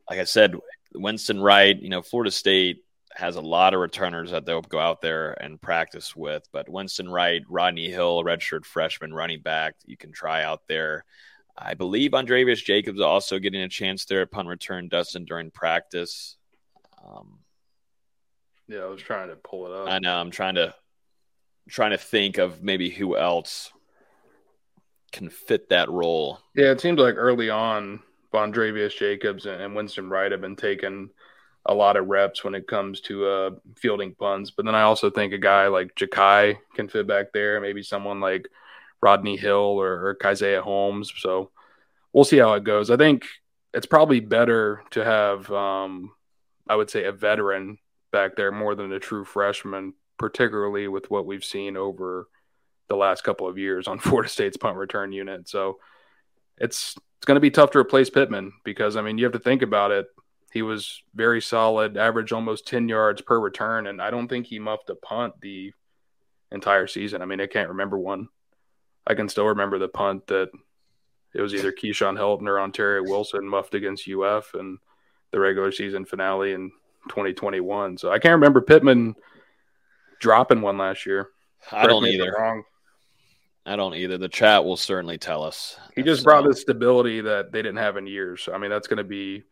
[0.08, 0.54] like I said,
[0.94, 5.00] Winston Wright, you know, Florida State has a lot of returners that they'll go out
[5.00, 6.46] there and practice with.
[6.52, 11.04] But Winston Wright, Rodney Hill, redshirt freshman running back, you can try out there.
[11.56, 16.36] I believe Vandrevius Jacobs also getting a chance there at punt return, Dustin, during practice.
[17.02, 17.38] Um,
[18.68, 19.88] yeah, I was trying to pull it up.
[19.88, 20.16] I know.
[20.16, 20.74] I'm trying to
[21.68, 23.72] trying to think of maybe who else
[25.12, 26.40] can fit that role.
[26.54, 28.00] Yeah, it seems like early on,
[28.32, 31.10] Vandrevius Jacobs and Winston Wright have been taking
[31.64, 34.50] a lot of reps when it comes to uh, fielding punts.
[34.50, 37.60] But then I also think a guy like Ja'Khi can fit back there.
[37.60, 38.48] Maybe someone like–
[39.02, 41.12] Rodney Hill or, or Holmes.
[41.18, 41.50] So
[42.12, 42.90] we'll see how it goes.
[42.90, 43.26] I think
[43.74, 46.12] it's probably better to have, um,
[46.68, 47.78] I would say, a veteran
[48.16, 52.30] back there more than a true freshman, particularly with what we've seen over
[52.88, 55.46] the last couple of years on Florida State's punt return unit.
[55.50, 55.78] So
[56.56, 59.38] it's it's going to be tough to replace Pittman because I mean you have to
[59.38, 60.06] think about it.
[60.50, 64.58] He was very solid, average almost ten yards per return, and I don't think he
[64.58, 65.74] muffed a punt the
[66.50, 67.20] entire season.
[67.20, 68.28] I mean I can't remember one.
[69.06, 70.48] I can still remember the punt that
[71.34, 74.78] it was either Keyshawn Helton or Ontario Wilson muffed against UF and
[75.32, 76.72] the regular season finale in
[77.08, 77.98] 2021.
[77.98, 79.14] So I can't remember Pittman
[80.20, 81.28] dropping one last year.
[81.72, 82.34] I don't either.
[82.38, 82.62] Wrong.
[83.64, 84.16] I don't either.
[84.16, 85.76] The chat will certainly tell us.
[85.94, 88.48] He just brought the stability that they didn't have in years.
[88.52, 89.42] I mean, that's going to be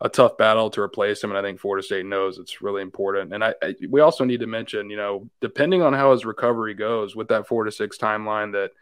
[0.00, 3.32] a tough battle to replace him, and I think Florida State knows it's really important.
[3.32, 6.74] And I, I, we also need to mention, you know, depending on how his recovery
[6.74, 8.72] goes with that four to six timeline that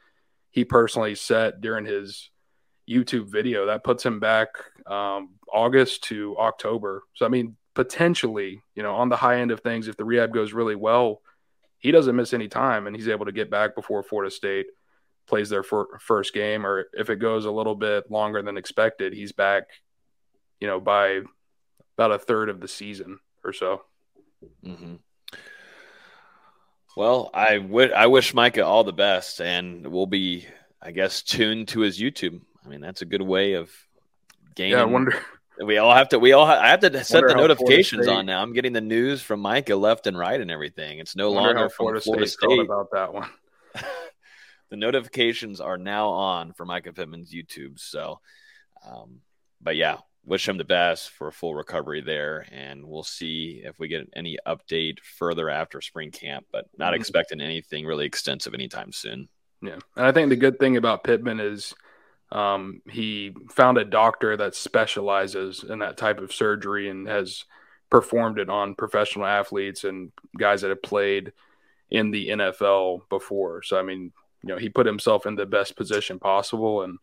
[0.51, 2.31] he personally set during his
[2.89, 3.67] YouTube video.
[3.67, 4.49] That puts him back
[4.87, 7.03] um, August to October.
[7.13, 10.35] So, I mean, potentially, you know, on the high end of things, if the rehab
[10.35, 11.23] goes really well,
[11.79, 14.67] he doesn't miss any time and he's able to get back before Florida State
[15.27, 16.67] plays their fir- first game.
[16.67, 19.63] Or if it goes a little bit longer than expected, he's back,
[20.61, 21.23] you know, by
[21.97, 23.81] about a third of the season or so.
[24.63, 24.97] Mm-hmm.
[26.99, 30.47] Well, I would I wish Micah all the best, and we'll be,
[30.83, 32.43] I guess, tuned to his YouTube.
[32.63, 33.71] I mean, that's a good way of
[34.55, 34.73] gaining.
[34.73, 35.15] Yeah, I wonder.
[35.65, 36.19] We all have to.
[36.19, 36.47] We all.
[36.47, 38.43] I have to set the notifications on now.
[38.43, 40.99] I'm getting the news from Micah left and right and everything.
[40.99, 42.51] It's no longer from Florida, Florida State.
[42.51, 42.61] State.
[42.61, 43.29] About that one.
[44.71, 47.79] the notifications are now on for Micah Pittman's YouTube.
[47.79, 48.21] So,
[48.89, 49.21] um,
[49.61, 53.79] but yeah, wish him the best for a full recovery there, and we'll see if
[53.79, 56.47] we get any update further after spring camp.
[56.51, 57.01] But not mm-hmm.
[57.01, 59.29] expecting anything really extensive anytime soon.
[59.61, 61.75] Yeah, and I think the good thing about Pittman is
[62.33, 67.45] um, he found a doctor that specializes in that type of surgery and has
[67.91, 71.33] performed it on professional athletes and guys that have played
[71.91, 73.63] in the NFL before.
[73.63, 74.13] So I mean,
[74.43, 76.99] you know, he put himself in the best position possible, and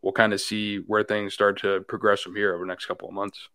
[0.00, 3.08] we'll kind of see where things start to progress from here over the next couple
[3.08, 3.48] of months.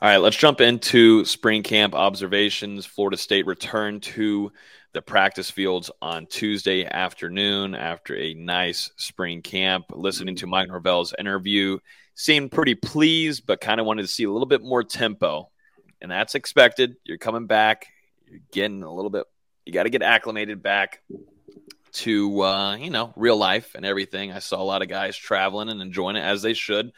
[0.00, 2.86] All right, let's jump into spring camp observations.
[2.86, 4.52] Florida State returned to
[4.96, 9.84] the practice fields on Tuesday afternoon after a nice spring camp.
[9.92, 11.78] Listening to Mike Norvell's interview,
[12.14, 15.50] seemed pretty pleased, but kind of wanted to see a little bit more tempo.
[16.00, 16.96] And that's expected.
[17.04, 17.88] You're coming back,
[18.26, 19.24] you're getting a little bit,
[19.66, 21.02] you got to get acclimated back
[21.92, 24.32] to, uh, you know, real life and everything.
[24.32, 26.90] I saw a lot of guys traveling and enjoying it as they should.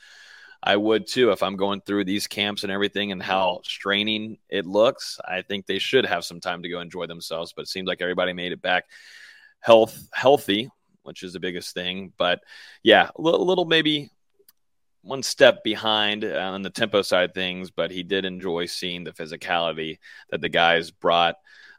[0.62, 4.66] I would too if I'm going through these camps and everything and how straining it
[4.66, 5.21] looks.
[5.25, 8.03] I think they should have some time to go enjoy themselves, but it seems like
[8.03, 8.85] everybody made it back
[9.61, 10.71] health healthy,
[11.03, 12.12] which is the biggest thing.
[12.16, 12.40] But
[12.83, 14.11] yeah, a little, little maybe
[15.03, 19.99] one step behind on the tempo side things, but he did enjoy seeing the physicality
[20.31, 21.37] that the guys brought.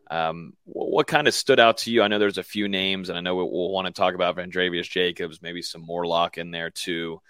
[0.09, 2.01] Um, what, what, kind of stood out to you?
[2.01, 4.37] I know there's a few names, and I know we'll, we'll want to talk about
[4.37, 7.21] Vandrevius Jacobs, maybe some Morlock in there too.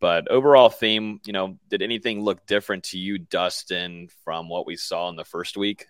[0.00, 4.76] But overall theme, you know, did anything look different to you, Dustin, from what we
[4.76, 5.86] saw in the first week?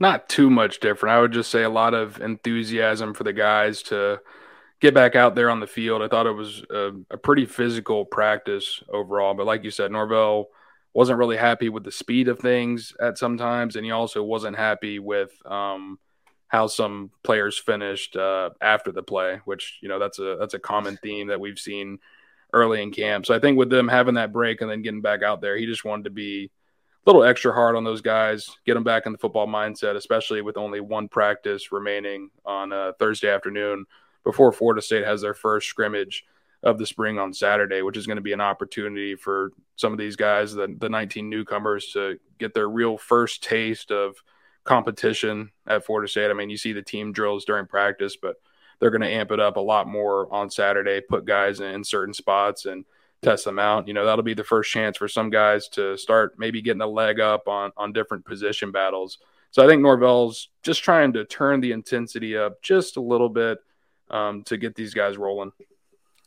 [0.00, 1.14] Not too much different.
[1.14, 4.20] I would just say a lot of enthusiasm for the guys to
[4.80, 6.02] get back out there on the field.
[6.02, 9.34] I thought it was a, a pretty physical practice overall.
[9.34, 10.48] But like you said, Norvell
[10.92, 14.98] wasn't really happy with the speed of things at sometimes, and he also wasn't happy
[14.98, 15.98] with um,
[16.48, 20.58] how some players finished uh, after the play, which you know that's a that's a
[20.58, 21.98] common theme that we've seen
[22.52, 23.26] early in camp.
[23.26, 25.66] So I think with them having that break and then getting back out there, he
[25.66, 26.50] just wanted to be
[27.06, 30.42] a little extra hard on those guys, get them back in the football mindset, especially
[30.42, 33.86] with only one practice remaining on uh, Thursday afternoon
[34.24, 36.24] before Florida State has their first scrimmage
[36.62, 39.98] of the spring on Saturday, which is going to be an opportunity for some of
[39.98, 44.16] these guys, the, the 19 newcomers, to get their real first taste of
[44.64, 46.30] competition at Florida State.
[46.30, 48.36] I mean, you see the team drills during practice, but–
[48.80, 52.14] they're going to amp it up a lot more on Saturday, put guys in certain
[52.14, 52.84] spots and
[53.22, 53.86] test them out.
[53.86, 56.86] You know, that'll be the first chance for some guys to start maybe getting a
[56.86, 59.18] leg up on on different position battles.
[59.50, 63.58] So I think Norvell's just trying to turn the intensity up just a little bit
[64.08, 65.52] um, to get these guys rolling.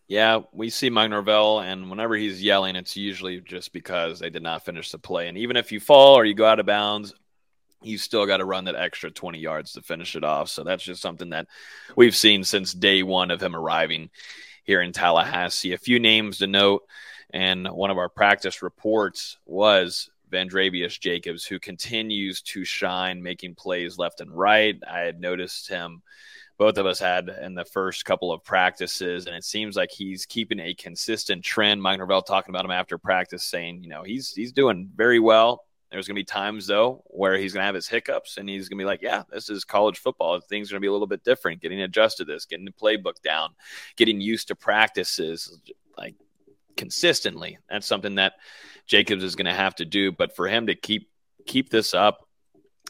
[0.07, 4.43] Yeah, we see Mike Norvell, and whenever he's yelling, it's usually just because they did
[4.43, 5.29] not finish the play.
[5.29, 7.13] And even if you fall or you go out of bounds,
[7.85, 10.49] you still got to run that extra 20 yards to finish it off.
[10.49, 11.47] So that's just something that
[11.95, 14.09] we've seen since day one of him arriving
[14.63, 15.73] here in Tallahassee.
[15.73, 16.83] A few names to note,
[17.31, 23.97] and one of our practice reports was Vandrevius Jacobs, who continues to shine, making plays
[23.97, 24.75] left and right.
[24.89, 26.01] I had noticed him,
[26.57, 30.25] both of us had in the first couple of practices, and it seems like he's
[30.25, 31.81] keeping a consistent trend.
[31.81, 35.65] Mike Norvell talking about him after practice, saying, you know, he's he's doing very well
[35.93, 38.67] there's going to be times though where he's going to have his hiccups and he's
[38.67, 40.39] going to be like, yeah, this is college football.
[40.39, 41.61] Things are going to be a little bit different.
[41.61, 43.51] Getting adjusted to this, getting the playbook down,
[43.95, 45.59] getting used to practices
[45.95, 46.15] like
[46.77, 47.59] consistently.
[47.69, 48.33] That's something that
[48.87, 50.11] Jacobs is going to have to do.
[50.11, 51.09] But for him to keep
[51.45, 52.27] keep this up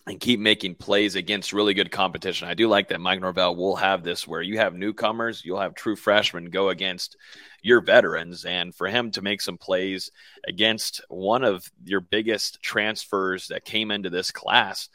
[0.05, 2.47] and keep making plays against really good competition.
[2.47, 5.75] I do like that Mike Norvell will have this where you have newcomers, you'll have
[5.75, 7.15] true freshmen go against
[7.61, 8.43] your veterans.
[8.43, 10.11] And for him to make some plays
[10.45, 14.89] against one of your biggest transfers that came into this class,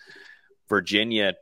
[0.69, 1.35] Virginia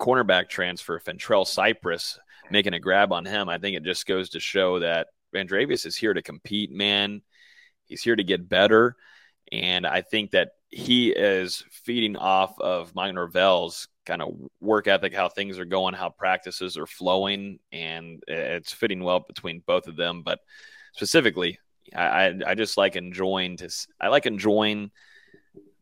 [0.00, 2.18] cornerback transfer, Fentrell Cypress,
[2.50, 5.96] making a grab on him, I think it just goes to show that Vandrevius is
[5.96, 7.22] here to compete, man.
[7.86, 8.96] He's here to get better.
[9.52, 15.14] And I think that he is feeding off of Mike Norvell's kind of work ethic,
[15.14, 19.96] how things are going, how practices are flowing, and it's fitting well between both of
[19.96, 20.22] them.
[20.22, 20.40] But
[20.94, 21.58] specifically,
[21.94, 23.68] I, I just like enjoying to
[24.00, 24.90] I like enjoying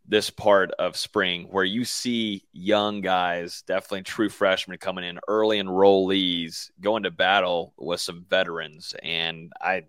[0.09, 5.63] this part of spring where you see young guys, definitely true freshmen coming in early
[5.63, 9.85] enrollees, going to battle with some veterans, and I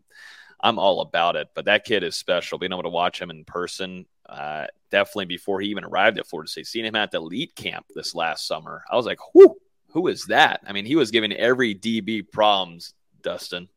[0.63, 1.50] I'm all about it.
[1.56, 2.58] But that kid is special.
[2.58, 6.50] Being able to watch him in person, uh, definitely before he even arrived at Florida
[6.50, 9.56] State, seeing him at the elite camp this last summer, I was like, whoo,
[9.89, 10.62] who is that?
[10.65, 13.69] I mean, he was giving every DB problems, Dustin.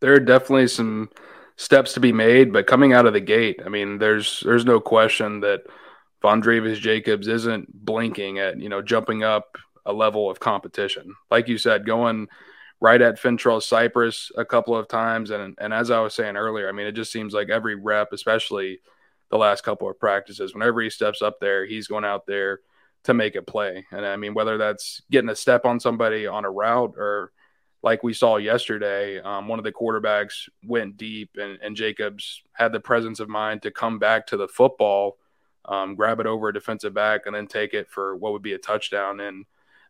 [0.00, 1.10] There are definitely some
[1.56, 4.80] steps to be made, but coming out of the gate, I mean, there's there's no
[4.80, 5.60] question that
[6.22, 11.14] Vandrevius Jacobs isn't blinking at you know jumping up a level of competition.
[11.30, 12.28] Like you said, going
[12.80, 15.30] right at Fentrell Cypress a couple of times.
[15.30, 18.12] And and as I was saying earlier, I mean, it just seems like every rep,
[18.12, 18.80] especially
[19.30, 22.60] the last couple of practices, whenever he steps up there, he's going out there
[23.04, 23.86] to make a play.
[23.92, 27.32] And I mean, whether that's getting a step on somebody on a route or
[27.82, 32.72] like we saw yesterday, um, one of the quarterbacks went deep and, and Jacobs had
[32.72, 35.16] the presence of mind to come back to the football
[35.64, 38.54] um, grab it over a defensive back, and then take it for what would be
[38.54, 39.44] a touchdown in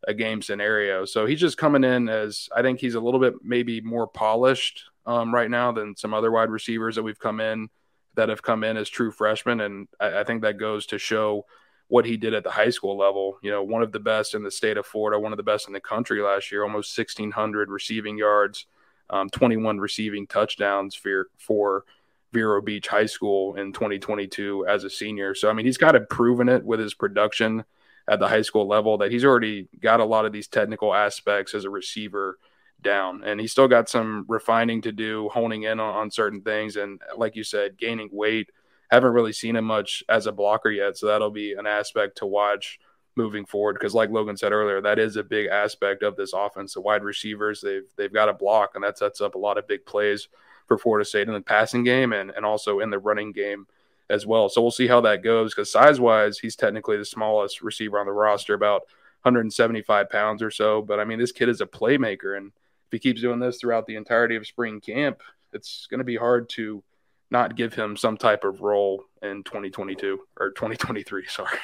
[0.09, 1.05] a game scenario.
[1.05, 4.85] So he's just coming in as I think he's a little bit maybe more polished
[5.07, 7.69] um, right now than some other wide receivers that we've come in
[8.15, 11.47] that have come in as true freshmen, and I, I think that goes to show
[11.89, 13.39] what he did at the high school level.
[13.43, 15.67] You know, one of the best in the state of Florida, one of the best
[15.67, 18.67] in the country last year, almost 1,600 receiving yards,
[19.11, 21.85] um, 21 receiving touchdowns for for
[22.33, 25.35] Vero Beach High School in 2022 as a senior.
[25.35, 27.65] So I mean, he's kind of proven it with his production
[28.11, 31.55] at the high school level that he's already got a lot of these technical aspects
[31.55, 32.39] as a receiver
[32.83, 33.23] down.
[33.25, 36.75] And he's still got some refining to do honing in on, on, certain things.
[36.75, 38.51] And like you said gaining weight.
[38.91, 40.99] Haven't really seen him much as a blocker yet.
[40.99, 42.81] So that'll be an aspect to watch
[43.15, 43.75] moving forward.
[43.75, 46.75] Because like logan said earlier that is a big aspect of this offense.
[46.75, 49.69] The wide receivers they've they've got a block and that sets up a lot of
[49.69, 50.27] big plays
[50.67, 53.67] for florida state in the passing game and, and also in the running game
[54.11, 57.63] as well so we'll see how that goes because size wise he's technically the smallest
[57.63, 58.83] receiver on the roster about
[59.23, 62.53] 175 pounds or so but i mean this kid is a playmaker and
[62.91, 66.17] if he keeps doing this throughout the entirety of spring camp, it's going to be
[66.17, 66.83] hard to
[67.31, 71.27] not give him some type of role in 2022 or 2023.
[71.29, 71.57] Sorry.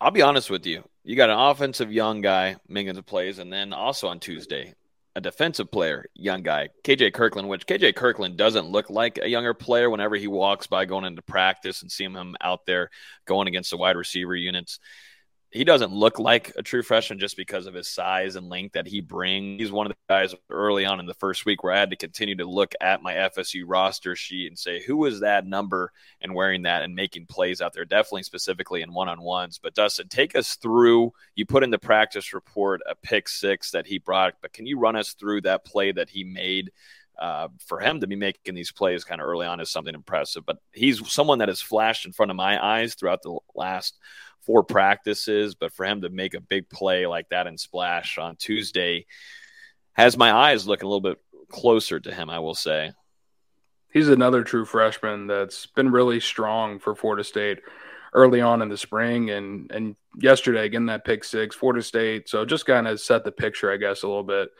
[0.00, 0.82] I'll be honest with you.
[1.04, 4.74] You got an offensive young guy making the plays, and then also on Tuesday,
[5.16, 9.54] a defensive player, young guy, KJ Kirkland, which KJ Kirkland doesn't look like a younger
[9.54, 12.90] player whenever he walks by going into practice and seeing him out there
[13.24, 14.78] going against the wide receiver units
[15.50, 18.86] he doesn't look like a true freshman just because of his size and length that
[18.86, 19.60] he brings.
[19.60, 21.96] He's one of the guys early on in the first week where I had to
[21.96, 26.34] continue to look at my FSU roster sheet and say, who is that number and
[26.34, 29.58] wearing that and making plays out there, definitely specifically in one on ones.
[29.62, 31.12] But Dustin, take us through.
[31.36, 34.78] You put in the practice report a pick six that he brought, but can you
[34.78, 36.72] run us through that play that he made?
[37.18, 40.44] Uh, for him to be making these plays kind of early on is something impressive.
[40.44, 43.96] But he's someone that has flashed in front of my eyes throughout the last
[44.46, 48.36] four practices, but for him to make a big play like that in Splash on
[48.36, 49.06] Tuesday
[49.92, 51.18] has my eyes looking a little bit
[51.48, 52.92] closer to him, I will say.
[53.92, 57.60] He's another true freshman that's been really strong for Florida State
[58.12, 62.28] early on in the spring and and yesterday getting that pick six, Florida State.
[62.28, 64.50] So just kind of set the picture, I guess, a little bit.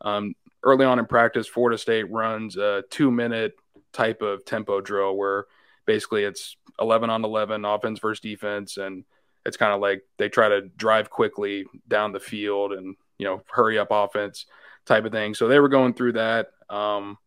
[0.00, 3.54] Um, early on in practice, Florida State runs a two minute
[3.92, 5.46] type of tempo drill where
[5.86, 9.04] basically it's 11 on 11 offense versus defense and
[9.46, 13.42] it's kind of like they try to drive quickly down the field and you know
[13.50, 14.46] hurry up offense
[14.86, 15.34] type of thing.
[15.34, 16.48] So they were going through that.
[16.68, 17.18] Um,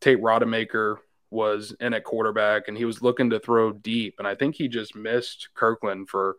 [0.00, 0.96] Tate Rodemaker
[1.30, 4.68] was in at quarterback and he was looking to throw deep, and I think he
[4.68, 6.36] just missed Kirkland for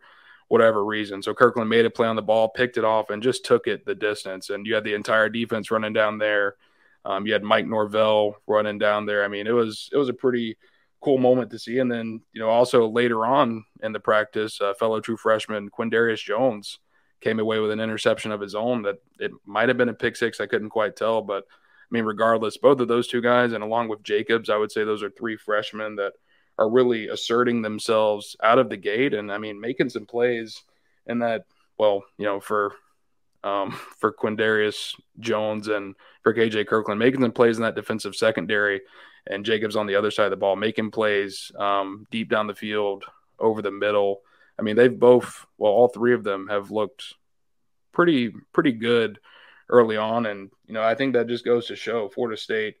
[0.48, 1.22] whatever reason.
[1.22, 3.84] So Kirkland made a play on the ball, picked it off, and just took it
[3.84, 4.50] the distance.
[4.50, 6.56] And you had the entire defense running down there.
[7.04, 9.24] Um, you had Mike Norvell running down there.
[9.24, 10.56] I mean, it was it was a pretty
[11.00, 11.78] cool moment to see.
[11.78, 16.22] And then, you know, also later on in the practice, uh, fellow true freshman Quindarius
[16.22, 16.78] Jones
[17.20, 20.16] came away with an interception of his own that it might have been a pick
[20.16, 20.40] six.
[20.40, 23.88] I couldn't quite tell, but I mean, regardless, both of those two guys, and along
[23.88, 26.12] with Jacobs, I would say those are three freshmen that
[26.58, 29.14] are really asserting themselves out of the gate.
[29.14, 30.62] And I mean, making some plays
[31.06, 31.44] in that,
[31.78, 32.74] well, you know, for
[33.44, 38.82] um, for Quindarius Jones and for KJ Kirkland, making some plays in that defensive secondary
[39.26, 42.54] and Jacobs on the other side of the ball, making plays um, deep down the
[42.54, 43.04] field,
[43.38, 44.22] over the middle.
[44.58, 47.14] I mean, they've both, well, all three of them have looked
[47.92, 49.20] pretty, pretty good
[49.68, 50.26] early on.
[50.26, 52.76] And, you know, I think that just goes to show Florida State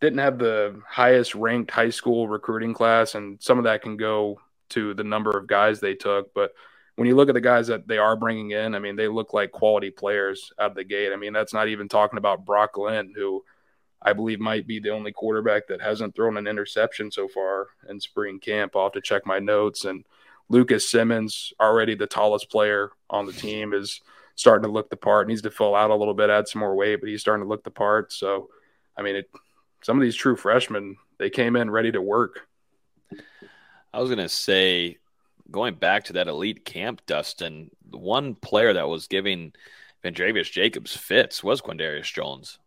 [0.00, 3.14] didn't have the highest ranked high school recruiting class.
[3.14, 4.40] And some of that can go
[4.70, 6.34] to the number of guys they took.
[6.34, 6.52] But
[6.96, 9.32] when you look at the guys that they are bringing in, I mean, they look
[9.32, 11.12] like quality players out of the gate.
[11.12, 13.44] I mean, that's not even talking about Brock Glenn, who
[14.04, 18.00] I believe might be the only quarterback that hasn't thrown an interception so far in
[18.00, 18.74] spring camp.
[18.74, 19.84] I'll have to check my notes.
[19.84, 20.04] And
[20.48, 24.00] Lucas Simmons, already the tallest player on the team, is
[24.34, 25.28] starting to look the part.
[25.28, 27.48] Needs to fill out a little bit, add some more weight, but he's starting to
[27.48, 28.12] look the part.
[28.12, 28.48] So,
[28.96, 29.30] I mean, it,
[29.82, 32.48] some of these true freshmen, they came in ready to work.
[33.92, 34.98] I was going to say,
[35.50, 39.52] going back to that elite camp, Dustin, the one player that was giving
[40.02, 42.58] Vandrevius Jacobs fits was Quindarius Jones.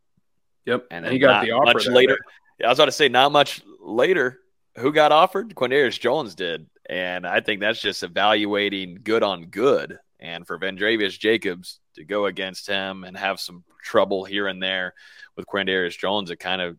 [0.65, 0.87] Yep.
[0.91, 2.17] And, and he got the offer much later.
[2.63, 4.39] I was about to say, not much later.
[4.77, 5.55] Who got offered?
[5.55, 6.67] Quindarius Jones did.
[6.89, 9.99] And I think that's just evaluating good on good.
[10.19, 14.93] And for Vandrevius Jacobs to go against him and have some trouble here and there
[15.35, 16.77] with Quindarius Jones, it kind of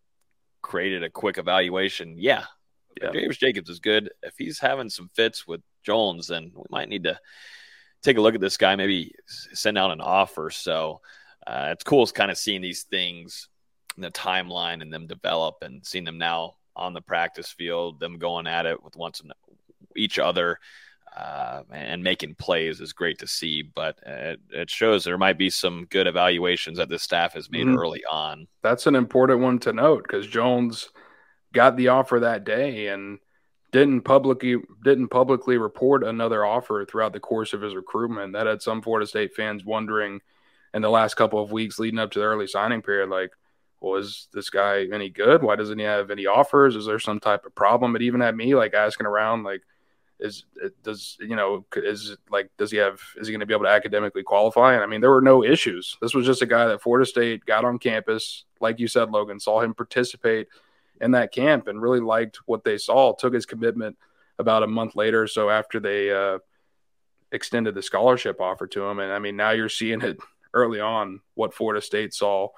[0.63, 2.17] created a quick evaluation.
[2.19, 2.45] Yeah,
[3.01, 3.11] yeah.
[3.11, 4.11] Vandrevius Jacobs is good.
[4.23, 7.19] If he's having some fits with Jones, then we might need to
[8.03, 10.51] take a look at this guy, maybe send out an offer.
[10.51, 11.01] So
[11.47, 13.49] uh, it's cool kind of seeing these things
[14.03, 18.47] the timeline and them develop and seeing them now on the practice field, them going
[18.47, 19.23] at it with once
[19.97, 20.59] each other
[21.17, 23.63] uh, and making plays is great to see.
[23.63, 27.67] But it, it, shows there might be some good evaluations that the staff has made
[27.67, 27.79] mm-hmm.
[27.79, 28.47] early on.
[28.63, 30.91] That's an important one to note because Jones
[31.55, 33.19] got the offer that day and
[33.73, 38.35] didn't publicly didn't publicly report another offer throughout the course of his recruitment.
[38.35, 40.21] That had some Florida State fans wondering
[40.75, 43.31] in the last couple of weeks leading up to the early signing period, like,
[43.81, 45.43] well, is this guy any good?
[45.43, 46.77] Why doesn't he have any offers?
[46.77, 47.93] Is there some type of problem?
[47.93, 49.63] But even at me like asking around, like,
[50.19, 50.45] is
[50.83, 53.71] does you know is like does he have is he going to be able to
[53.71, 54.75] academically qualify?
[54.75, 55.99] And I mean, there were no issues.
[56.01, 59.39] This was just a guy that Florida State got on campus, like you said, Logan,
[59.41, 60.49] saw him participate
[61.01, 63.13] in that camp and really liked what they saw.
[63.13, 63.99] Took his commitment
[64.39, 66.39] about a month later, so after they uh,
[67.31, 70.19] extended the scholarship offer to him, and I mean, now you're seeing it
[70.55, 72.49] early on what Florida State saw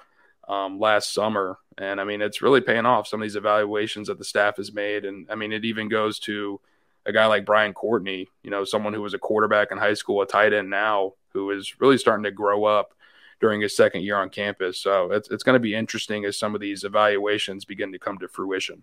[0.48, 1.58] um, last summer.
[1.76, 4.72] And I mean, it's really paying off some of these evaluations that the staff has
[4.72, 5.04] made.
[5.04, 6.60] And I mean, it even goes to
[7.06, 10.20] a guy like Brian Courtney, you know, someone who was a quarterback in high school,
[10.22, 12.94] a tight end now, who is really starting to grow up
[13.40, 14.78] during his second year on campus.
[14.80, 18.18] So it's, it's going to be interesting as some of these evaluations begin to come
[18.18, 18.82] to fruition.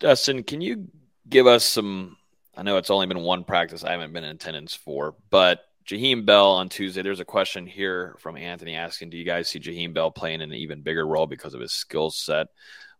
[0.00, 0.88] Dustin, can you
[1.28, 2.16] give us some?
[2.56, 6.24] I know it's only been one practice I haven't been in attendance for, but Jaheim
[6.24, 7.02] Bell on Tuesday.
[7.02, 10.52] There's a question here from Anthony asking, "Do you guys see Jaheim Bell playing an
[10.52, 12.48] even bigger role because of his skill set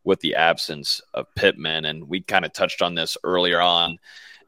[0.05, 3.99] with the absence of Pittman?" And we kind of touched on this earlier on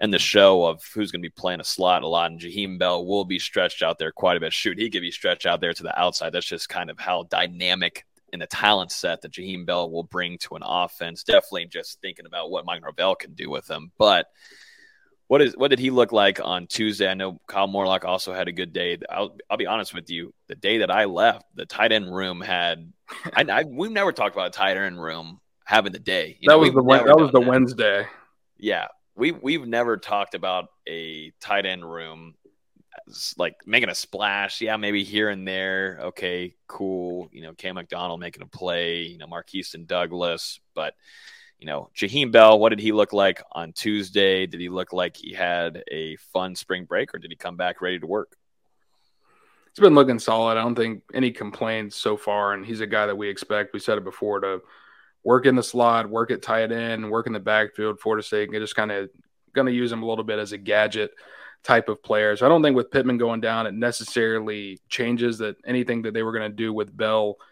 [0.01, 2.79] in the show of who's going to be playing a slot a lot, and Jaheim
[2.79, 4.53] Bell will be stretched out there quite a bit.
[4.53, 6.31] Shoot, he could be stretched out there to the outside.
[6.31, 10.37] That's just kind of how dynamic in the talent set that Jaheim Bell will bring
[10.39, 11.23] to an offense.
[11.23, 14.27] Definitely just thinking about what Mike Norvell can do with him, but
[15.29, 17.09] what is what did he look like on Tuesday?
[17.09, 18.99] I know Kyle Morlock also had a good day.
[19.11, 20.33] I'll I'll be honest with you.
[20.49, 22.93] The day that I left, the tight end room had.
[23.35, 26.37] I, I we've never talked about a tight end room having the day.
[26.41, 27.49] You that know, was the that was the that.
[27.49, 28.07] Wednesday.
[28.59, 32.35] Yeah, we we've never talked about a tight end room
[33.37, 34.61] like making a splash.
[34.61, 35.99] Yeah, maybe here and there.
[36.03, 37.29] Okay, cool.
[37.33, 39.03] You know, Cam McDonald making a play.
[39.03, 40.95] You know, Markeston Douglas, but
[41.59, 44.47] you know, Jaheim Bell, what did he look like on Tuesday?
[44.47, 47.81] Did he look like he had a fun spring break or did he come back
[47.81, 48.37] ready to work?
[49.75, 50.53] He's been looking solid.
[50.53, 52.53] I don't think any complaints so far.
[52.55, 54.63] And he's a guy that we expect, we said it before, to
[55.23, 58.59] work in the slot, work at tight end, work in the backfield, Florida State, and
[58.59, 59.11] just kind of
[59.53, 61.11] going to use him a little bit as a gadget
[61.63, 62.37] type of player.
[62.37, 66.23] So I don't think with Pittman going down, it necessarily changes that anything that they
[66.23, 67.37] were going to do with Bell–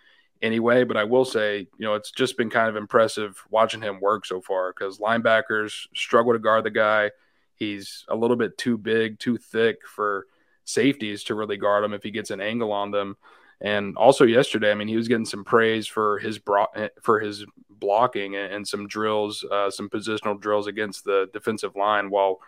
[0.44, 0.84] anyway.
[0.84, 4.26] But I will say, you know, it's just been kind of impressive watching him work
[4.26, 7.10] so far because linebackers struggle to guard the guy.
[7.56, 10.26] He's a little bit too big, too thick for
[10.64, 13.16] safeties to really guard him if he gets an angle on them.
[13.60, 16.66] And also yesterday, I mean, he was getting some praise for his bro-
[17.00, 22.40] for his blocking and, some drills, uh, some positional drills against the defensive line while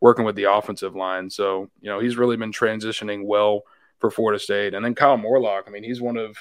[0.00, 1.28] working with the offensive line.
[1.28, 3.62] So you know, he's really been transitioning well
[3.98, 4.74] for Florida State.
[4.74, 6.36] And then Kyle Morlock, I mean, he's one of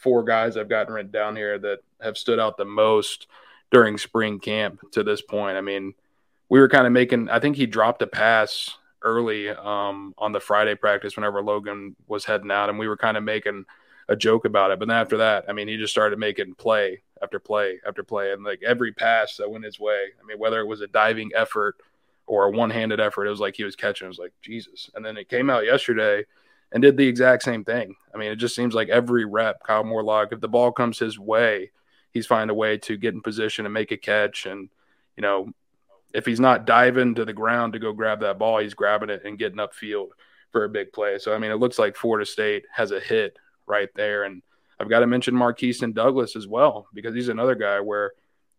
[0.00, 3.26] four guys I've gotten written down here that have stood out the most
[3.70, 5.56] during spring camp to this point.
[5.56, 5.94] I mean,
[6.48, 10.40] we were kind of making, I think he dropped a pass early um, on the
[10.40, 13.64] Friday practice whenever Logan was heading out, and we were kind of making
[14.08, 14.78] a joke about it.
[14.78, 18.32] But then after that, I mean, he just started making play after play after play,
[18.32, 20.06] and like every pass that went his way.
[20.20, 21.76] I mean, whether it was a diving effort
[22.26, 24.06] or a one-handed effort, it was like he was catching.
[24.06, 24.90] It was like Jesus.
[24.94, 26.24] And then it came out yesterday
[26.72, 27.96] and did the exact same thing.
[28.14, 31.18] I mean, it just seems like every rep, Kyle Morlock, if the ball comes his
[31.18, 31.70] way,
[32.12, 34.46] he's find a way to get in position and make a catch.
[34.46, 34.68] And,
[35.16, 35.52] you know,
[36.12, 39.22] if he's not diving to the ground to go grab that ball, he's grabbing it
[39.24, 40.08] and getting upfield
[40.50, 41.18] for a big play.
[41.18, 44.24] So, I mean, it looks like Florida State has a hit right there.
[44.24, 44.42] And
[44.80, 48.12] I've got to mention Markeston Douglas as well, because he's another guy where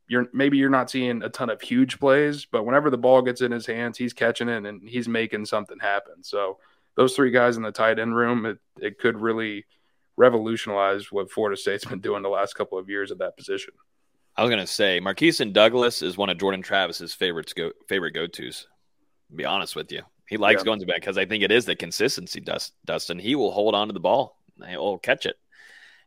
[0.08, 3.42] you're maybe you're not seeing a ton of huge plays, but whenever the ball gets
[3.42, 6.24] in his hands, he's catching it and he's making something happen.
[6.24, 6.60] So,
[6.96, 9.66] those three guys in the tight end room, it, it could really
[10.18, 13.74] revolutionize what Florida State's been doing the last couple of years at that position.
[14.36, 18.28] I was gonna say Markeston Douglas is one of Jordan Travis's favorites go favorite go
[18.28, 18.68] tos.
[19.34, 20.66] Be honest with you, he likes yeah.
[20.66, 22.40] going to back because I think it is the consistency.
[22.40, 24.38] Dust, Dustin, he will hold on to the ball,
[24.68, 25.38] he'll catch it,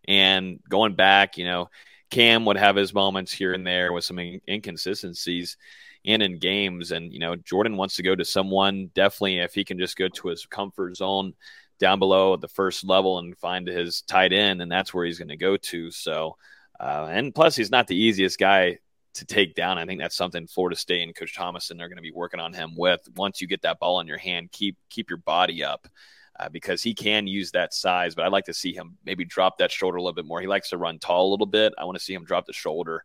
[0.07, 1.70] and going back, you know,
[2.11, 4.18] Cam would have his moments here and there with some
[4.49, 5.57] inconsistencies
[6.05, 6.90] and in games.
[6.90, 10.09] And, you know, Jordan wants to go to someone definitely if he can just go
[10.09, 11.34] to his comfort zone
[11.78, 15.18] down below at the first level and find his tight end, and that's where he's
[15.18, 15.90] going to go to.
[15.90, 16.36] So,
[16.78, 18.78] uh, and plus, he's not the easiest guy
[19.14, 19.78] to take down.
[19.78, 22.52] I think that's something Florida State and Coach Thomsen are going to be working on
[22.52, 23.00] him with.
[23.16, 25.88] Once you get that ball in your hand, keep keep your body up.
[26.36, 29.59] Uh, because he can use that size, but I'd like to see him maybe drop
[29.59, 30.40] that shoulder a little bit more.
[30.40, 31.72] He likes to run tall a little bit.
[31.78, 33.05] I want to see him drop the shoulder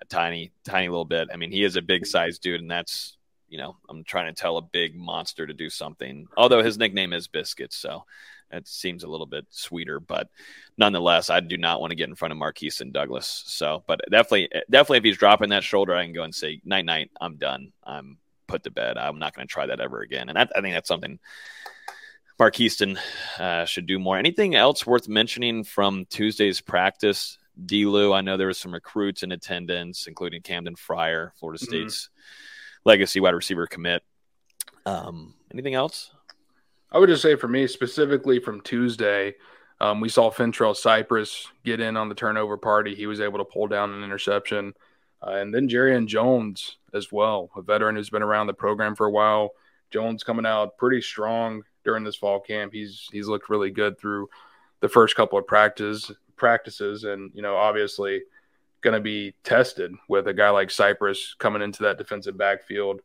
[0.00, 1.28] a tiny, tiny little bit.
[1.32, 3.16] I mean, he is a big sized dude, and that's
[3.50, 6.28] you know, I'm trying to tell a big monster to do something.
[6.36, 8.04] Although his nickname is Biscuits, so
[8.52, 9.98] it seems a little bit sweeter.
[10.00, 10.28] But
[10.78, 13.44] nonetheless, I do not want to get in front of Markeston Douglas.
[13.46, 16.84] So, but definitely, definitely, if he's dropping that shoulder, I can go and say night,
[16.84, 17.10] night.
[17.20, 17.72] I'm done.
[17.84, 18.96] I'm put to bed.
[18.96, 20.28] I'm not going to try that ever again.
[20.28, 21.18] And that, I think that's something
[22.38, 22.98] Markeston
[23.38, 24.16] uh, should do more.
[24.16, 27.36] Anything else worth mentioning from Tuesday's practice?
[27.66, 27.86] D.
[27.86, 31.70] Lou, I know there was some recruits in attendance, including Camdon Frier, Florida mm-hmm.
[31.70, 32.88] State's mm-hmm.
[32.88, 34.02] legacy wide receiver commit.
[34.86, 36.12] Um, anything else?
[36.92, 39.34] I would just say for me, specifically from Tuesday,
[39.80, 42.94] um, we saw Fentrell Cypress get in on the turnover party.
[42.94, 44.74] He was able to pull down an interception.
[45.22, 49.06] Uh, and then Jarrian Jones as well, a veteran who's been around the program for
[49.06, 49.50] a while.
[49.90, 52.72] Jones coming out pretty strong during this fall camp.
[52.72, 54.28] He's he's looked really good through
[54.80, 56.10] the first couple of practices
[56.40, 58.22] practices, and you know obviously
[58.82, 63.00] going to be tested with a guy like Cypress coming into that defensive backfield.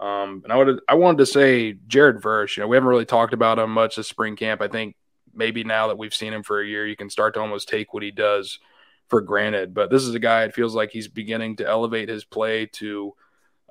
[0.00, 2.56] Um, and I would I wanted to say Jared Verse.
[2.56, 4.60] You know we haven't really talked about him much this spring camp.
[4.60, 4.96] I think
[5.32, 7.94] maybe now that we've seen him for a year, you can start to almost take
[7.94, 8.58] what he does
[9.08, 9.74] for granted.
[9.74, 10.44] But this is a guy.
[10.44, 13.14] It feels like he's beginning to elevate his play to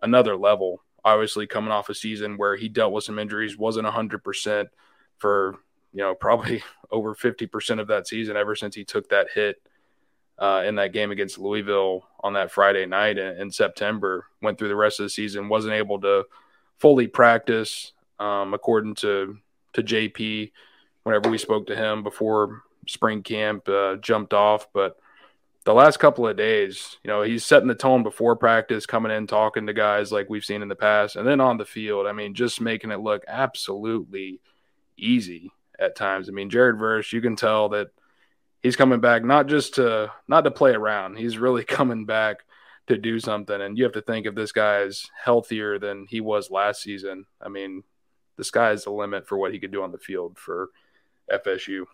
[0.02, 4.68] another level obviously coming off a season where he dealt with some injuries, wasn't 100%
[5.18, 5.58] for,
[5.94, 9.62] you know, probably over 50% of that season ever since he took that hit
[10.38, 14.26] uh, in that game against Louisville on that Friday night in, in, September.
[14.42, 16.26] Went through the rest of the season, wasn't able to
[16.80, 19.38] fully practice, um, according to,
[19.74, 20.52] to JP,
[21.04, 24.68] whenever we spoke to him before spring camp, uh, jumped off.
[24.74, 24.98] But
[25.64, 29.28] the last couple of days, you know, he's setting the tone before practice, coming in,
[29.28, 32.14] talking to guys like we've seen in the past, and then on the field, I
[32.14, 34.42] mean, just making it look absolutely
[34.98, 36.30] easy at times.
[36.30, 37.88] I mean, Jared Verse, you can tell that
[38.62, 41.18] he's coming back not just to not to play around.
[41.18, 42.46] He's really coming back
[42.88, 43.60] to do something.
[43.60, 47.26] And you have to think if this guy is healthier than he was last season.
[47.42, 47.84] I mean,
[48.38, 50.70] the sky is the limit for what he could do on the field for
[51.32, 51.86] FSU.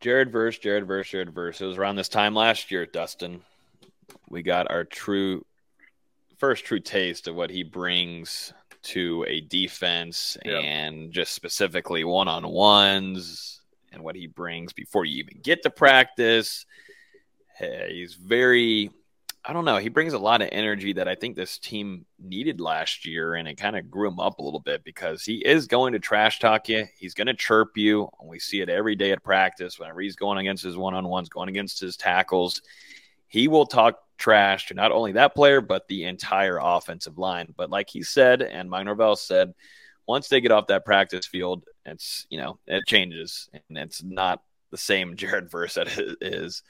[0.00, 1.60] Jared Verse, Jared Verse, Jared Verse.
[1.60, 3.42] It was around this time last year, Dustin.
[4.28, 5.44] We got our true
[6.38, 8.52] first true taste of what he brings
[8.88, 10.62] to a defense yep.
[10.62, 13.60] and just specifically one on ones
[13.92, 16.66] and what he brings before you even get to practice.
[17.58, 18.90] He's very
[19.48, 19.78] I don't know.
[19.78, 23.48] He brings a lot of energy that I think this team needed last year, and
[23.48, 26.38] it kind of grew him up a little bit because he is going to trash
[26.38, 26.86] talk you.
[26.98, 28.10] He's going to chirp you.
[28.20, 31.08] And we see it every day at practice whenever he's going against his one on
[31.08, 32.60] ones, going against his tackles.
[33.26, 37.54] He will talk trash to not only that player, but the entire offensive line.
[37.56, 39.54] But like he said, and Mike Norvell said,
[40.06, 44.42] once they get off that practice field, it's, you know, it changes and it's not
[44.70, 45.88] the same Jared Verse that
[46.20, 46.62] is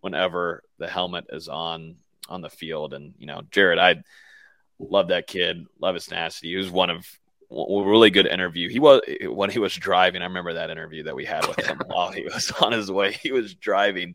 [0.00, 1.96] whenever the helmet is on
[2.28, 2.92] on the field.
[2.92, 4.02] And you know, Jared, I
[4.78, 6.50] love that kid, love his tenacity.
[6.50, 7.06] He was one of
[7.50, 8.68] really good interview.
[8.68, 10.22] He was when he was driving.
[10.22, 13.12] I remember that interview that we had with him while he was on his way.
[13.12, 14.14] He was driving,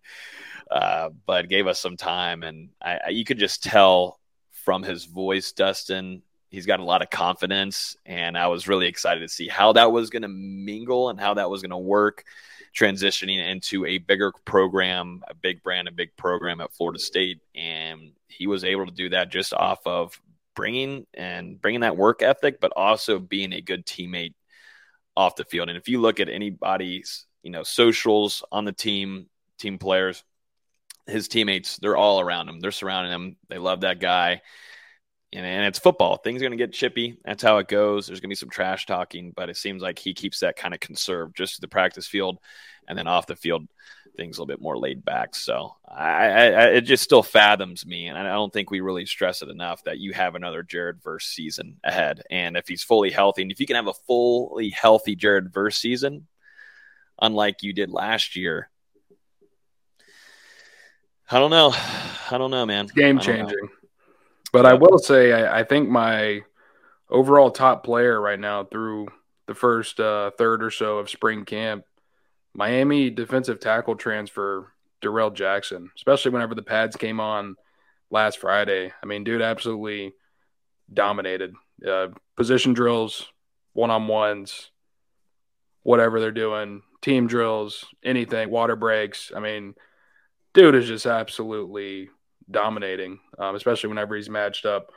[0.70, 4.20] uh, but gave us some time, and I, I, you could just tell
[4.52, 6.22] from his voice, Dustin.
[6.50, 9.92] He's got a lot of confidence, and I was really excited to see how that
[9.92, 12.26] was going to mingle and how that was going to work
[12.76, 18.12] transitioning into a bigger program, a big brand, a big program at Florida State, and
[18.28, 20.20] he was able to do that just off of
[20.56, 24.34] bringing and bringing that work ethic, but also being a good teammate
[25.16, 25.70] off the field.
[25.70, 29.28] And if you look at anybody's, you know, socials on the team,
[29.60, 30.24] team players,
[31.08, 32.60] his teammates, they're all around him.
[32.60, 33.38] They're surrounding him.
[33.50, 34.42] They love that guy
[35.34, 36.18] and, and it's football.
[36.18, 37.18] Things are going to get chippy.
[37.24, 38.08] That's how it goes.
[38.08, 40.74] There's going to be some trash talking, but it seems like he keeps that kind
[40.74, 42.40] of conserved just to the practice field,
[42.88, 43.68] and then off the field,
[44.16, 45.36] things a little bit more laid back.
[45.36, 49.42] So I, I, it just still fathoms me, and I don't think we really stress
[49.42, 52.24] it enough that you have another Jared Verse season ahead.
[52.30, 55.78] And if he's fully healthy, and if you can have a fully healthy Jared Verse
[55.78, 56.28] season,
[57.22, 58.70] unlike you did last year.
[61.30, 61.74] I don't know.
[62.30, 62.86] I don't know, man.
[62.86, 63.70] It's game changing.
[64.52, 66.42] But I will say, I, I, think my
[67.10, 69.08] overall top player right now through
[69.48, 71.86] the first uh, third or so of spring camp,
[72.54, 77.56] Miami defensive tackle transfer Darrell Jackson, especially whenever the pads came on
[78.10, 78.92] last Friday.
[79.02, 80.14] I mean, dude, absolutely
[80.94, 81.54] dominated.
[81.86, 83.28] Uh, position drills,
[83.74, 84.70] one on ones,
[85.84, 89.32] whatever they're doing, team drills, anything, water breaks.
[89.36, 89.74] I mean,
[90.54, 92.10] dude is just absolutely
[92.50, 94.92] dominating, um, especially whenever he's matched up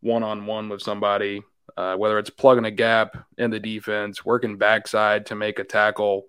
[0.00, 1.42] one on one with somebody,
[1.76, 6.24] uh, whether it's plugging a gap in the defense, working backside to make a tackle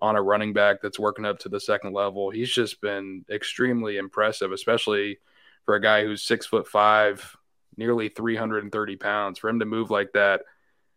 [0.00, 2.30] on a running back that's working up to the second level.
[2.30, 5.18] He's just been extremely impressive, especially
[5.64, 7.36] for a guy who's six foot five,
[7.76, 9.38] nearly 330 pounds.
[9.38, 10.42] For him to move like that,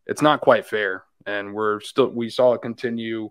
[0.05, 1.03] it's not quite fair.
[1.25, 3.29] And we're still, we saw it continue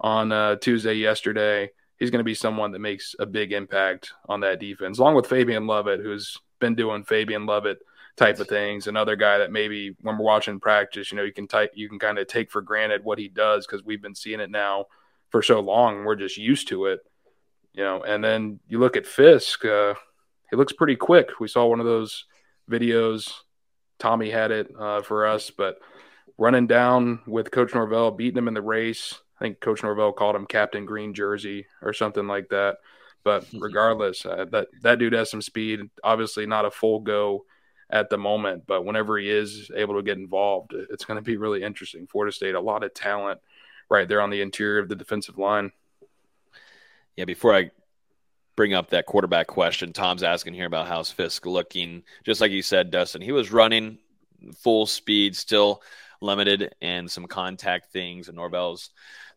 [0.00, 1.70] on uh, Tuesday yesterday.
[1.98, 5.26] He's going to be someone that makes a big impact on that defense, along with
[5.26, 7.78] Fabian Lovett, who's been doing Fabian Lovett
[8.16, 8.86] type of things.
[8.86, 11.98] Another guy that maybe when we're watching practice, you know, you can type, you can
[11.98, 14.86] kind of take for granted what he does because we've been seeing it now
[15.34, 16.04] for so long.
[16.04, 17.00] We're just used to it,
[17.72, 18.04] you know.
[18.04, 19.94] And then you look at Fiske, uh,
[20.48, 21.40] he looks pretty quick.
[21.40, 22.26] We saw one of those
[22.70, 23.32] videos.
[23.98, 25.78] Tommy had it uh, for us, but
[26.38, 29.12] running down with Coach Norvell, beating him in the race.
[29.40, 32.76] I think Coach Norvell called him Captain Green Jersey or something like that.
[33.24, 35.80] But regardless, uh, that that dude has some speed.
[36.04, 37.44] Obviously, not a full go
[37.90, 41.38] at the moment, but whenever he is able to get involved, it's going to be
[41.38, 42.06] really interesting.
[42.06, 43.40] Florida State, a lot of talent
[43.90, 45.72] right there on the interior of the defensive line.
[47.16, 47.70] Yeah, before I
[48.56, 52.02] bring up that quarterback question, Tom's asking here about how's Fiske looking.
[52.24, 53.98] Just like you said, Dustin, he was running
[54.56, 55.82] full speed, still
[56.20, 58.90] limited and some contact things, and Norvell's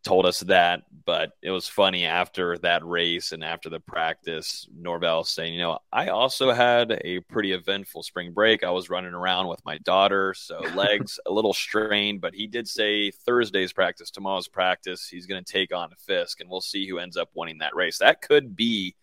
[0.07, 0.83] told us that.
[1.05, 5.79] But it was funny after that race and after the practice, Norvell saying, you know,
[5.91, 8.63] I also had a pretty eventful spring break.
[8.63, 12.21] I was running around with my daughter, so legs a little strained.
[12.21, 16.49] But he did say Thursday's practice, tomorrow's practice, he's going to take on Fiske, and
[16.49, 17.99] we'll see who ends up winning that race.
[17.99, 18.95] That could be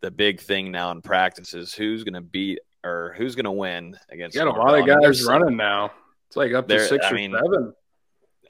[0.00, 3.52] the big thing now in practice is who's going to beat or who's going to
[3.52, 4.34] win against.
[4.34, 5.92] You got a lot of guys running now.
[6.26, 7.72] It's like up to six I or mean, seven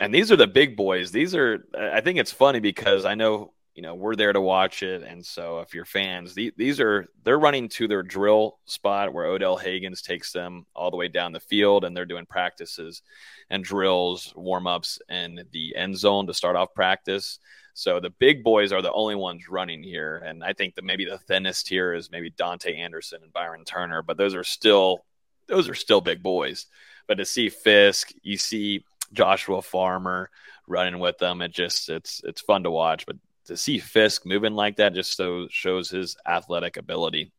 [0.01, 1.11] and these are the big boys.
[1.11, 4.83] These are, I think it's funny because I know, you know, we're there to watch
[4.83, 5.03] it.
[5.03, 9.27] And so if you're fans, the, these are, they're running to their drill spot where
[9.27, 13.03] Odell Haggins takes them all the way down the field and they're doing practices
[13.51, 17.39] and drills, warm ups in the end zone to start off practice.
[17.75, 20.19] So the big boys are the only ones running here.
[20.25, 24.03] And I think that maybe the thinnest here is maybe Dante Anderson and Byron Turner,
[24.03, 25.05] but those are still,
[25.49, 26.67] those are still big boys.
[27.09, 28.85] But to see Fiske, you see
[29.15, 30.31] Joshua Farmer
[30.67, 31.41] running with them.
[31.43, 33.07] It just it's it's fun to watch.
[33.07, 37.33] But to see Fiske moving like that just so shows his athletic ability.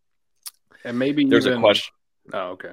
[0.84, 1.94] And maybe there's even, a question.
[2.34, 2.72] Oh, okay.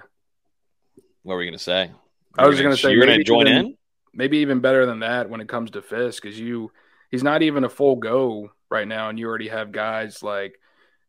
[1.22, 1.90] What were we going to say?
[2.36, 3.76] I was going to say you're going to join even, in.
[4.14, 6.72] Maybe even better than that when it comes to Fiske, because you
[7.11, 10.59] he's not even a full go right now, and you already have guys like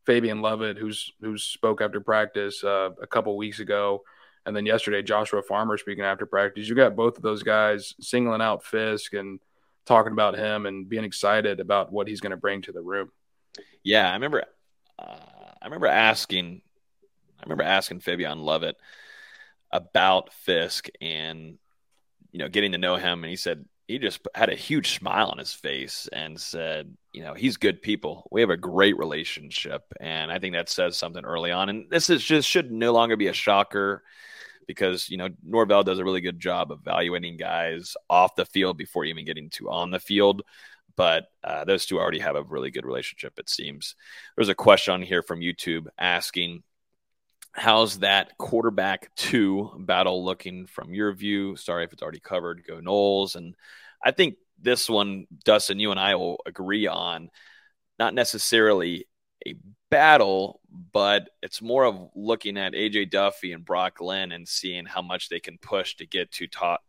[0.06, 4.02] Fabian Lovett, who's who spoke after practice uh, a couple weeks ago,
[4.46, 6.68] and then yesterday, Joshua Farmer speaking after practice.
[6.68, 9.40] You got both of those guys singling out Fiske and
[9.86, 13.10] talking about him and being excited about what he's going to bring to the room.
[13.82, 14.44] Yeah, I remember.
[14.98, 15.16] Uh,
[15.62, 16.62] I remember asking.
[17.40, 18.76] I remember asking Fabian Lovett
[19.70, 21.58] about Fiske and
[22.32, 25.28] you know getting to know him, and he said he just had a huge smile
[25.28, 28.26] on his face and said, you know, he's good people.
[28.30, 31.68] We have a great relationship, and I think that says something early on.
[31.68, 34.02] And this is just should no longer be a shocker
[34.66, 38.76] because you know Norvell does a really good job of evaluating guys off the field
[38.76, 40.42] before even getting to on the field.
[40.96, 43.96] But uh, those two already have a really good relationship, it seems.
[44.36, 46.62] There's a question on here from YouTube asking,
[47.52, 51.56] How's that quarterback two battle looking from your view?
[51.56, 52.64] Sorry if it's already covered.
[52.66, 53.36] Go Noles.
[53.36, 53.54] And
[54.02, 57.30] I think this one, Dustin, you and I will agree on
[57.98, 59.06] not necessarily
[59.46, 59.54] a
[59.94, 60.60] battle,
[60.92, 65.28] but it's more of looking at AJ Duffy and Brock Glenn and seeing how much
[65.28, 66.48] they can push to get to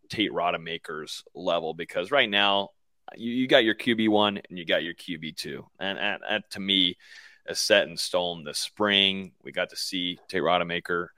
[0.09, 1.75] Tate Rodemaker's level.
[1.75, 2.69] Because right now,
[3.15, 6.97] you, you got your QB one and you got your QB two, and, to me,
[7.47, 8.43] is set in stone.
[8.43, 11.09] The spring we got to see Tate Rodemaker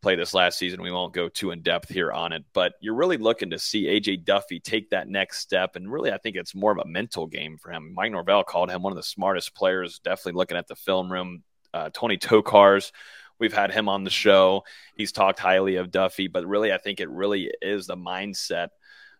[0.00, 0.82] play this last season.
[0.82, 3.86] We won't go too in depth here on it, but you're really looking to see
[3.86, 5.76] AJ Duffy take that next step.
[5.76, 7.94] And really, I think it's more of a mental game for him.
[7.94, 11.42] Mike Norvell called him one of the smartest players, definitely looking at the film room.
[11.74, 12.92] Uh, Tony Tokarz,
[13.38, 14.62] we've had him on the show.
[14.94, 18.68] He's talked highly of Duffy, but really, I think it really is the mindset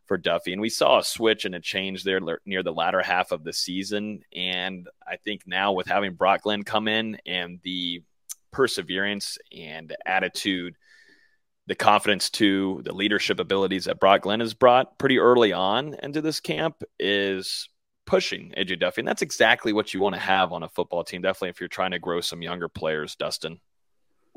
[0.06, 0.52] for Duffy.
[0.52, 3.52] And we saw a switch and a change there near the latter half of the
[3.52, 4.22] season.
[4.34, 8.02] And I think now with having Brock Glenn come in and the
[8.52, 10.76] perseverance and attitude,
[11.66, 16.22] the confidence to the leadership abilities that Brock Glenn has brought pretty early on into
[16.22, 17.68] this camp is
[18.06, 19.02] pushing AJ Duffy.
[19.02, 21.20] And that's exactly what you want to have on a football team.
[21.20, 23.60] Definitely if you're trying to grow some younger players, Dustin.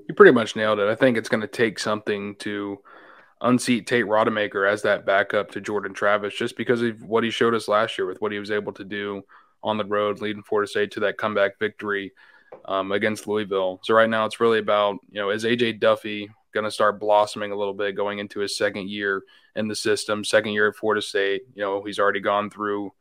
[0.09, 0.89] You pretty much nailed it.
[0.89, 2.80] I think it's going to take something to
[3.39, 7.55] unseat Tate Rodemaker as that backup to Jordan Travis just because of what he showed
[7.55, 9.24] us last year with what he was able to do
[9.64, 12.12] on the road, leading Florida State to that comeback victory
[12.66, 13.80] um, against Louisville.
[13.84, 17.52] So right now it's really about, you know, is AJ Duffy going to start blossoming
[17.52, 19.24] a little bit going into his second year
[19.56, 21.43] in the system, second year at Florida State?
[21.56, 22.91] You know, he's already gone through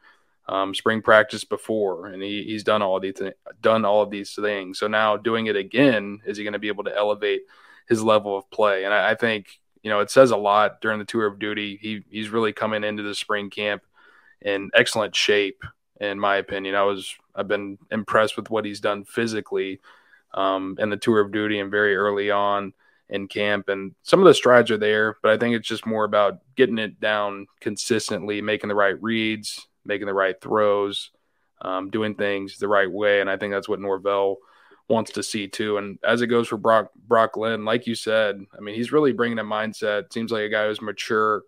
[0.51, 4.34] um, spring practice before, and he, he's done all these th- done all of these
[4.34, 4.78] things.
[4.78, 7.42] So now doing it again, is he going to be able to elevate
[7.88, 8.84] his level of play?
[8.84, 11.78] And I, I, think you know it says a lot during the tour of duty.
[11.80, 13.82] He he's really coming into the spring camp
[14.40, 15.62] in excellent shape,
[16.01, 16.74] in my opinion.
[16.74, 19.80] I was I've been impressed with what he's done physically
[20.34, 22.72] um, in the tour of duty and very early on
[23.09, 23.68] in camp.
[23.68, 26.78] And some of the strides are there, but I think it's just more about getting
[26.78, 31.11] it down consistently, making the right reads, making the right throws,
[31.61, 33.20] um, doing things the right way.
[33.20, 34.38] And I think that's what Norvell
[34.88, 35.78] wants to see too.
[35.78, 39.12] And as it goes for Brock Brock Glenn, like you said, I mean, he's really
[39.12, 40.12] bringing a mindset.
[40.12, 41.42] Seems like a guy who's mature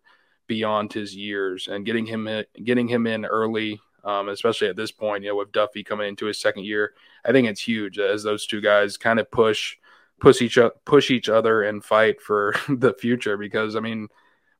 [0.48, 4.90] beyond his years, and getting him in, getting him in early, um, especially at this
[4.90, 6.94] point, you know, with Duffy coming into his second year,
[7.24, 9.76] I think it's huge as those two guys kind of push
[10.20, 13.36] push each push each other and fight for the future.
[13.36, 14.08] Because I mean,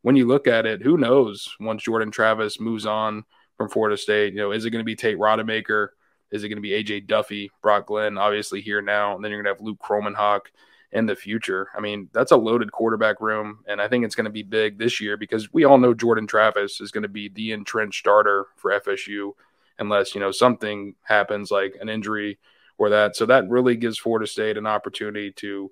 [0.03, 3.25] when you look at it, who knows once Jordan Travis moves on
[3.57, 5.89] from Florida State, you know, is it going to be Tate Rodemaker?
[6.31, 9.43] Is it going to be AJ Duffy, Brock Glenn, obviously here now, and then you're
[9.43, 10.47] going to have Luke Kromenhoek
[10.93, 11.69] in the future.
[11.77, 14.79] I mean, that's a loaded quarterback room, and I think it's going to be big
[14.79, 18.47] this year because we all know Jordan Travis is going to be the entrenched starter
[18.57, 19.33] for FSU
[19.79, 22.39] unless you know something happens like an injury
[22.79, 23.17] or that.
[23.17, 25.71] So that really gives Florida State an opportunity to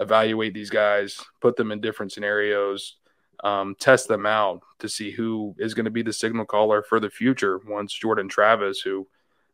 [0.00, 2.96] evaluate these guys, put them in different scenarios,
[3.44, 7.00] um, test them out to see who is going to be the signal caller for
[7.00, 9.06] the future once Jordan Travis, who,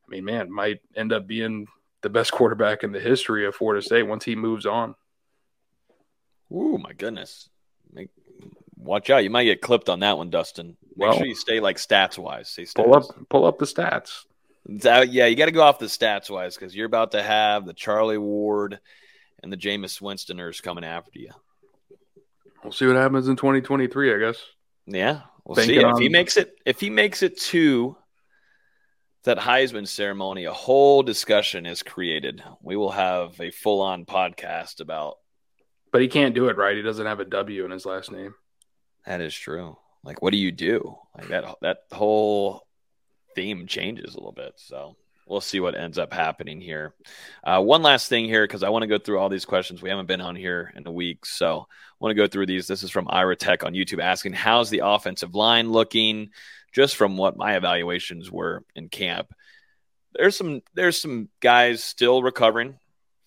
[0.07, 1.67] I mean, man, might end up being
[2.03, 4.95] the best quarterback in the history of Florida State once he moves on.
[6.55, 7.49] Ooh, my goodness.
[7.93, 8.11] Make,
[8.77, 9.25] watch out.
[9.25, 10.77] You might get clipped on that one, Dustin.
[10.97, 12.49] Make well, sure you stay like stats wise.
[12.49, 12.75] Stay stats.
[12.75, 14.25] Pull up pull up the stats.
[14.67, 17.75] yeah, you got to go off the stats wise because you're about to have the
[17.75, 18.79] Charlie Ward
[19.43, 21.31] and the Jameis Winstoners coming after you.
[22.63, 24.43] We'll see what happens in 2023, I guess.
[24.87, 26.55] Yeah, we'll see if he makes it.
[26.65, 27.97] If he makes it to
[29.25, 32.43] that Heisman ceremony, a whole discussion is created.
[32.63, 35.17] We will have a full-on podcast about.
[35.95, 36.77] But he can't do it right.
[36.77, 38.35] He doesn't have a W in his last name.
[39.07, 39.77] That is true.
[40.03, 40.99] Like, what do you do?
[41.17, 41.45] Like that.
[41.63, 42.67] That whole
[43.37, 44.55] theme changes a little bit.
[44.57, 44.97] So
[45.29, 46.97] we'll see what ends up happening here.
[47.45, 49.83] Uh, one last thing here, because I want to go through all these questions.
[49.83, 52.67] We haven't been on here in a week, so I want to go through these.
[52.67, 56.31] This is from Ira Tech on YouTube asking, "How's the offensive line looking?"
[56.73, 59.33] Just from what my evaluations were in camp,
[60.13, 62.81] there's some there's some guys still recovering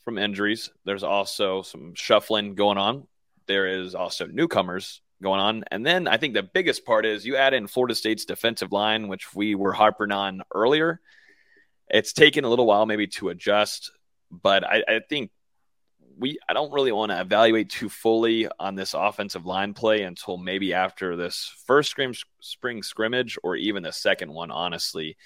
[0.07, 0.69] from injuries.
[0.85, 3.07] There's also some shuffling going on.
[3.45, 5.65] There is also newcomers going on.
[5.69, 9.09] And then I think the biggest part is you add in Florida State's defensive line,
[9.09, 11.01] which we were harping on earlier.
[11.89, 13.91] It's taken a little while maybe to adjust,
[14.31, 15.29] but I, I think
[16.17, 20.37] we I don't really want to evaluate too fully on this offensive line play until
[20.37, 24.51] maybe after this first scrim, spring scrimmage or even the second one.
[24.51, 25.17] Honestly,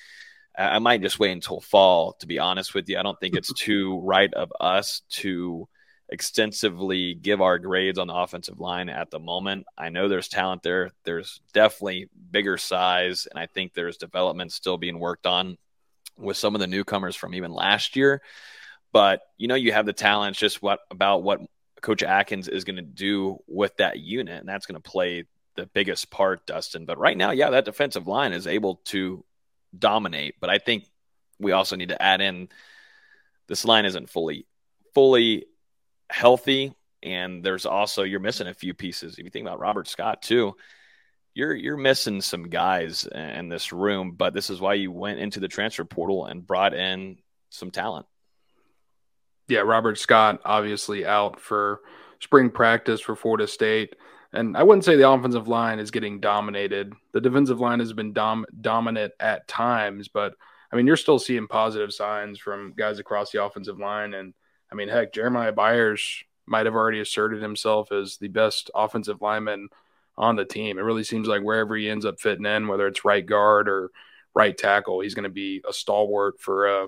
[0.58, 2.14] I might just wait until fall.
[2.20, 5.68] To be honest with you, I don't think it's too right of us to
[6.10, 9.66] extensively give our grades on the offensive line at the moment.
[9.78, 10.92] I know there's talent there.
[11.06, 15.58] There's definitely bigger size, and I think there's development still being worked on
[16.18, 18.22] with some of the newcomers from even last year.
[18.92, 20.32] But you know, you have the talent.
[20.32, 21.40] It's just what about what
[21.82, 25.26] Coach Atkins is going to do with that unit, and that's going to play
[25.56, 26.86] the biggest part, Dustin.
[26.86, 29.24] But right now, yeah, that defensive line is able to
[29.78, 30.36] dominate.
[30.40, 30.86] But I think
[31.40, 32.50] we also need to add in
[33.48, 34.46] this line isn't fully
[34.94, 35.46] fully
[36.10, 39.18] healthy, and there's also you're missing a few pieces.
[39.18, 40.56] If you think about Robert Scott too,
[41.34, 44.14] you're you're missing some guys in this room.
[44.18, 47.18] But this is why you went into the transfer portal and brought in
[47.50, 48.06] some talent.
[49.48, 51.82] Yeah, Robert Scott obviously out for
[52.22, 53.96] spring practice for Florida State.
[54.34, 56.94] And I wouldn't say the offensive line is getting dominated.
[57.12, 60.36] The defensive line has been dom- dominant at times, but
[60.72, 64.14] I mean, you're still seeing positive signs from guys across the offensive line.
[64.14, 64.34] And
[64.72, 69.68] I mean, heck, Jeremiah Byers might have already asserted himself as the best offensive lineman
[70.18, 70.78] on the team.
[70.78, 73.92] It really seems like wherever he ends up fitting in, whether it's right guard or
[74.34, 76.88] right tackle, he's going to be a stalwart for uh,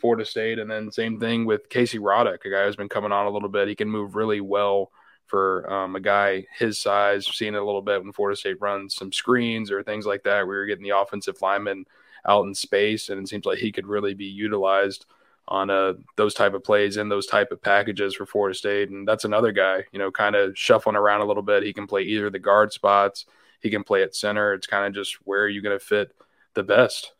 [0.00, 0.58] Florida State.
[0.58, 3.48] And then same thing with Casey Roddick, a guy who's been coming on a little
[3.48, 3.68] bit.
[3.68, 4.90] He can move really well
[5.30, 7.26] for um, a guy his size.
[7.26, 10.46] Seeing it a little bit when Florida State runs some screens or things like that,
[10.46, 11.86] We you're getting the offensive lineman
[12.26, 15.06] out in space, and it seems like he could really be utilized–
[15.50, 18.90] on uh, those type of plays and those type of packages for Florida State.
[18.90, 21.64] And that's another guy, you know, kind of shuffling around a little bit.
[21.64, 23.26] He can play either the guard spots,
[23.60, 24.54] he can play at center.
[24.54, 26.14] It's kind of just where are you going to fit
[26.54, 27.12] the best.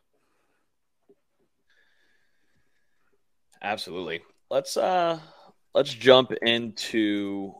[3.62, 4.22] Absolutely.
[4.48, 5.18] Let's uh
[5.74, 7.52] let's jump into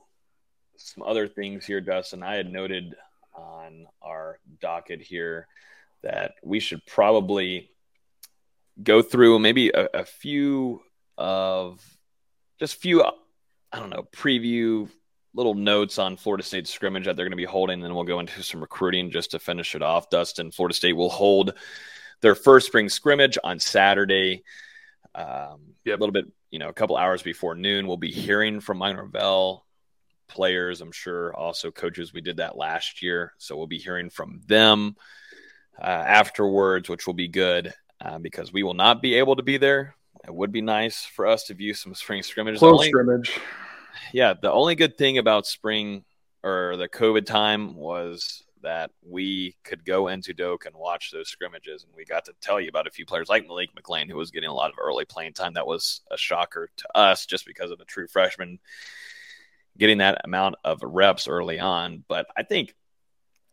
[0.81, 2.22] some other things here, Dustin.
[2.22, 2.95] I had noted
[3.35, 5.47] on our docket here
[6.03, 7.70] that we should probably
[8.83, 10.81] go through maybe a, a few
[11.18, 11.85] of
[12.59, 14.89] just few, I don't know, preview
[15.35, 17.74] little notes on Florida State scrimmage that they're going to be holding.
[17.74, 20.11] And then we'll go into some recruiting just to finish it off.
[20.11, 21.55] Dustin, Florida State will hold
[22.20, 24.43] their first spring scrimmage on Saturday.
[25.14, 25.99] Um, yep.
[25.99, 28.97] A little bit, you know, a couple hours before noon, we'll be hearing from Mike
[28.97, 29.66] Norvell
[30.31, 32.12] players, I'm sure, also coaches.
[32.12, 33.35] We did that last year.
[33.39, 34.97] So we'll be hearing from them
[35.78, 39.59] uh, afterwards, which will be good uh, because we will not be able to be
[39.59, 39.95] there.
[40.24, 42.61] It would be nice for us to view some spring scrimmages.
[42.61, 43.39] Close only, scrimmage.
[44.12, 44.35] Yeah.
[44.41, 46.05] The only good thing about spring
[46.43, 51.85] or the COVID time was that we could go into Doak and watch those scrimmages.
[51.85, 54.31] And we got to tell you about a few players like Malik McClain, who was
[54.31, 55.55] getting a lot of early playing time.
[55.55, 58.59] That was a shocker to us just because of a true freshman
[59.78, 62.04] getting that amount of reps early on.
[62.06, 62.74] But I think,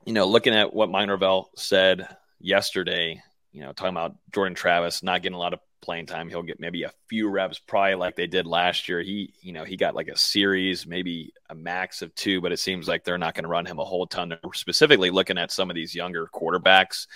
[0.05, 2.07] you know, looking at what Mike Norvell said
[2.39, 6.29] yesterday, you know, talking about Jordan Travis not getting a lot of playing time.
[6.29, 9.01] He'll get maybe a few reps, probably like they did last year.
[9.01, 12.59] He, you know, he got like a series, maybe a max of two, but it
[12.59, 14.29] seems like they're not going to run him a whole ton.
[14.29, 17.07] They're specifically looking at some of these younger quarterbacks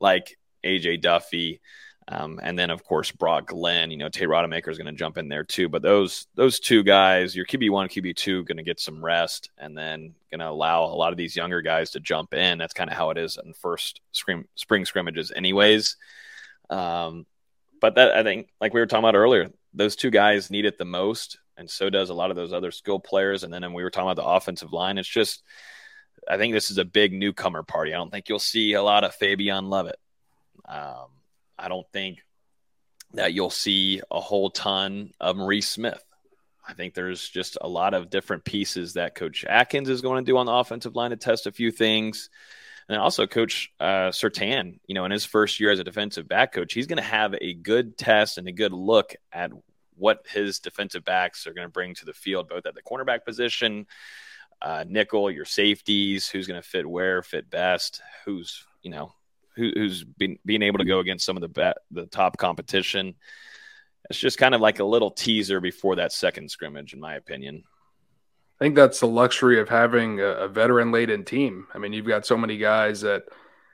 [0.00, 1.60] like AJ Duffy.
[2.10, 5.18] Um, and then of course Brock Glenn, you know, Tate Rodemaker is going to jump
[5.18, 5.68] in there too.
[5.68, 9.50] But those those two guys, your QB one, QB two, going to get some rest,
[9.58, 12.56] and then going to allow a lot of these younger guys to jump in.
[12.56, 15.96] That's kind of how it is in first spring spring scrimmages, anyways.
[16.70, 17.26] Um,
[17.78, 20.78] but that I think, like we were talking about earlier, those two guys need it
[20.78, 23.44] the most, and so does a lot of those other skill players.
[23.44, 24.96] And then and we were talking about the offensive line.
[24.96, 25.42] It's just,
[26.26, 27.92] I think this is a big newcomer party.
[27.92, 29.98] I don't think you'll see a lot of Fabian Lovett.
[30.66, 31.08] Um,
[31.58, 32.18] I don't think
[33.14, 36.02] that you'll see a whole ton of Maurice Smith.
[36.66, 40.30] I think there's just a lot of different pieces that Coach Atkins is going to
[40.30, 42.28] do on the offensive line to test a few things.
[42.88, 46.52] And also, Coach uh, Surtain, you know, in his first year as a defensive back
[46.52, 49.50] coach, he's going to have a good test and a good look at
[49.96, 53.24] what his defensive backs are going to bring to the field, both at the cornerback
[53.24, 53.86] position,
[54.62, 59.12] uh, nickel, your safeties, who's going to fit where, fit best, who's, you know,
[59.58, 63.14] who, who's been being able to go against some of the the top competition.
[64.08, 67.64] It's just kind of like a little teaser before that second scrimmage, in my opinion.
[68.60, 71.66] I think that's the luxury of having a, a veteran laden team.
[71.74, 73.24] I mean, you've got so many guys that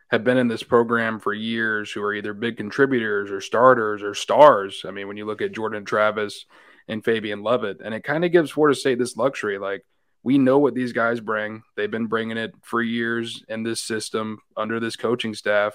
[0.09, 4.15] have been in this program for years who are either big contributors or starters or
[4.15, 4.85] stars.
[4.87, 6.47] I mean, when you look at Jordan Travis
[6.89, 9.59] and Fabian Lovett, and it kind of gives Florida State this luxury.
[9.59, 9.85] Like,
[10.25, 11.63] we know what these guys bring.
[11.77, 15.75] They've been bringing it for years in this system under this coaching staff,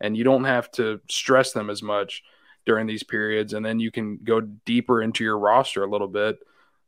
[0.00, 2.24] and you don't have to stress them as much
[2.66, 3.52] during these periods.
[3.52, 6.38] And then you can go deeper into your roster a little bit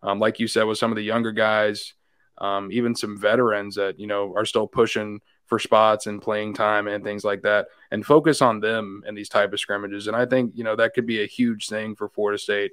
[0.02, 1.94] um, like you said, with some of the younger guys,
[2.38, 6.88] um, even some veterans that you know are still pushing for spots and playing time
[6.88, 10.08] and things like that, and focus on them in these type of scrimmages.
[10.08, 12.72] And I think you know that could be a huge thing for Florida State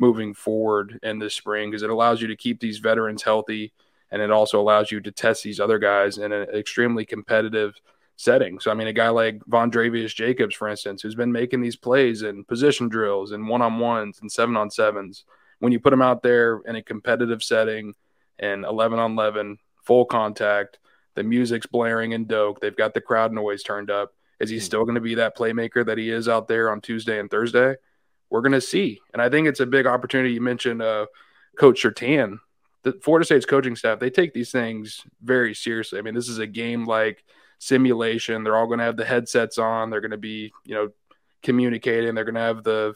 [0.00, 3.72] moving forward in this spring because it allows you to keep these veterans healthy,
[4.10, 7.80] and it also allows you to test these other guys in an extremely competitive
[8.16, 8.58] setting.
[8.58, 12.22] So I mean, a guy like Vandrevius Jacobs, for instance, who's been making these plays
[12.22, 15.24] in position drills and one on ones and seven on sevens
[15.60, 17.94] when you put him out there in a competitive setting
[18.38, 20.78] and 11 on 11, full contact,
[21.14, 22.60] the music's blaring and dope.
[22.60, 24.14] they've got the crowd noise turned up.
[24.40, 24.62] Is he hmm.
[24.62, 27.76] still going to be that playmaker that he is out there on Tuesday and Thursday?
[28.30, 29.00] We're going to see.
[29.12, 30.32] And I think it's a big opportunity.
[30.32, 31.06] You mentioned uh,
[31.56, 32.38] Coach Surtain.
[32.82, 35.98] The Florida State's coaching staff, they take these things very seriously.
[35.98, 37.22] I mean, this is a game like
[37.58, 38.42] simulation.
[38.42, 39.90] They're all going to have the headsets on.
[39.90, 40.88] They're going to be, you know,
[41.42, 42.14] communicating.
[42.14, 42.94] They're going to have the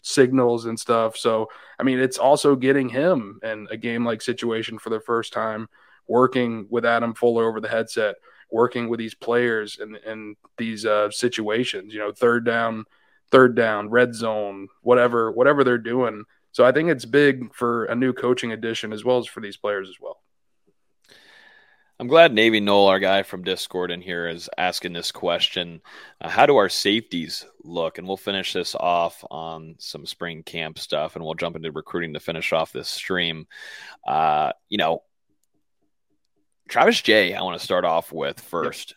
[0.00, 1.16] signals and stuff.
[1.16, 5.32] So, I mean, it's also getting him in a game like situation for the first
[5.32, 5.68] time,
[6.06, 8.14] working with Adam Fuller over the headset,
[8.50, 12.84] working with these players and in these uh, situations, you know, third down,
[13.30, 16.24] third down, red zone, whatever, whatever they're doing.
[16.52, 19.56] So I think it's big for a new coaching addition as well as for these
[19.56, 20.20] players as well.
[21.98, 25.80] I'm glad Navy Noel, our guy from Discord in here, is asking this question.
[26.20, 27.96] Uh, how do our safeties look?
[27.96, 32.12] And we'll finish this off on some spring camp stuff, and we'll jump into recruiting
[32.12, 33.46] to finish off this stream.
[34.06, 35.02] Uh, you know,
[36.68, 38.94] Travis Jay, I want to start off with first.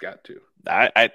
[0.00, 0.12] Yep.
[0.12, 0.40] Got to.
[0.66, 1.10] I, I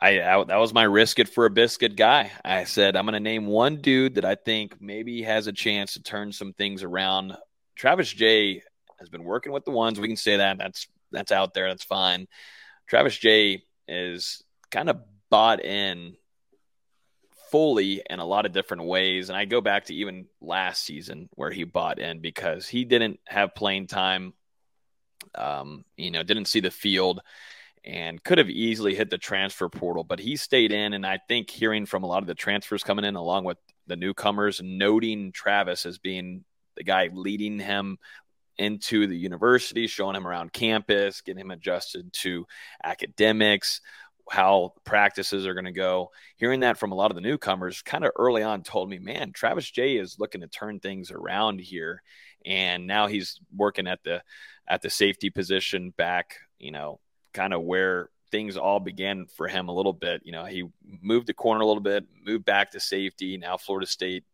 [0.00, 2.32] I, I, that was my risk it for a biscuit guy.
[2.44, 5.94] I said I'm going to name one dude that I think maybe has a chance
[5.94, 7.36] to turn some things around
[7.76, 8.62] Travis Jay
[8.98, 9.98] has been working with the ones.
[9.98, 10.58] We can say that.
[10.58, 11.68] That's that's out there.
[11.68, 12.28] That's fine.
[12.86, 16.16] Travis Jay is kind of bought in
[17.50, 19.28] fully in a lot of different ways.
[19.28, 23.18] And I go back to even last season where he bought in because he didn't
[23.26, 24.34] have playing time.
[25.34, 27.22] Um, you know, didn't see the field.
[27.84, 30.92] And could have easily hit the transfer portal, but he stayed in.
[30.92, 33.96] And I think hearing from a lot of the transfers coming in, along with the
[33.96, 36.44] newcomers, noting Travis as being
[36.76, 37.98] the guy leading him
[38.58, 42.46] into the university, showing him around campus, getting him adjusted to
[42.84, 43.80] academics,
[44.30, 46.10] how practices are going to go.
[46.36, 49.32] Hearing that from a lot of the newcomers kind of early on told me, man,
[49.32, 52.02] Travis Jay is looking to turn things around here.
[52.44, 54.22] And now he's working at the
[54.68, 57.00] at the safety position back, you know,
[57.32, 60.22] kind of where things all began for him a little bit.
[60.24, 60.68] You know, he
[61.02, 63.36] moved the corner a little bit, moved back to safety.
[63.36, 64.24] Now Florida State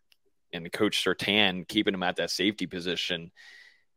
[0.52, 3.30] and Coach Surtain keeping him at that safety position.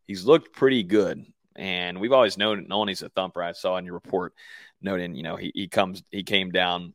[0.08, 1.26] He's looked pretty good.
[1.56, 3.44] And we've always known known he's a thumper.
[3.44, 4.34] I saw in your report
[4.82, 6.94] noting, you know, he, he comes he came down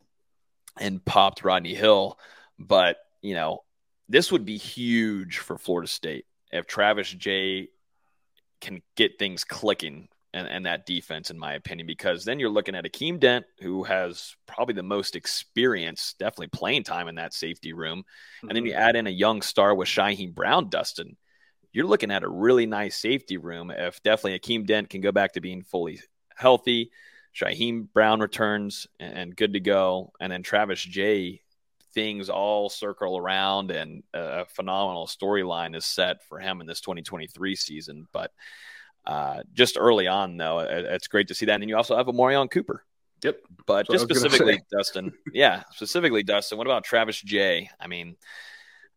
[0.78, 2.18] and popped Rodney Hill.
[2.58, 3.64] But, you know,
[4.08, 7.68] this would be huge for Florida State if Travis Jay
[8.60, 12.74] can get things clicking and, and that defense, in my opinion, because then you're looking
[12.74, 17.72] at Akeem Dent, who has probably the most experience, definitely playing time in that safety
[17.72, 18.00] room.
[18.00, 18.48] Mm-hmm.
[18.48, 18.82] And then you mm-hmm.
[18.82, 21.16] add in a young star with Shyheim Brown, Dustin.
[21.72, 25.34] You're looking at a really nice safety room if definitely Akeem Dent can go back
[25.34, 26.00] to being fully
[26.34, 26.90] healthy.
[27.32, 30.12] Shyheim Brown returns and good to go.
[30.20, 31.42] And then Travis Jay,
[31.92, 37.54] things all circle around and a phenomenal storyline is set for him in this 2023
[37.54, 38.08] season.
[38.12, 38.32] But
[39.06, 41.60] uh, just early on, though, it, it's great to see that.
[41.60, 42.84] And you also have a Morion Cooper.
[43.22, 43.40] Yep.
[43.66, 45.12] But just specifically, Dustin.
[45.32, 46.58] Yeah, specifically, Dustin.
[46.58, 47.70] What about Travis Jay?
[47.80, 48.16] I mean,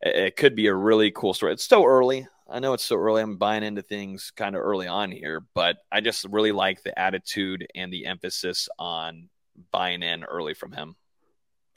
[0.01, 1.53] it, it, could be a really cool story.
[1.53, 2.27] It's so early.
[2.49, 3.21] I know it's so early.
[3.21, 6.97] I'm buying into things kind of early on here, but I just really like the
[6.97, 9.29] attitude and the emphasis on
[9.71, 10.95] buying in early from him.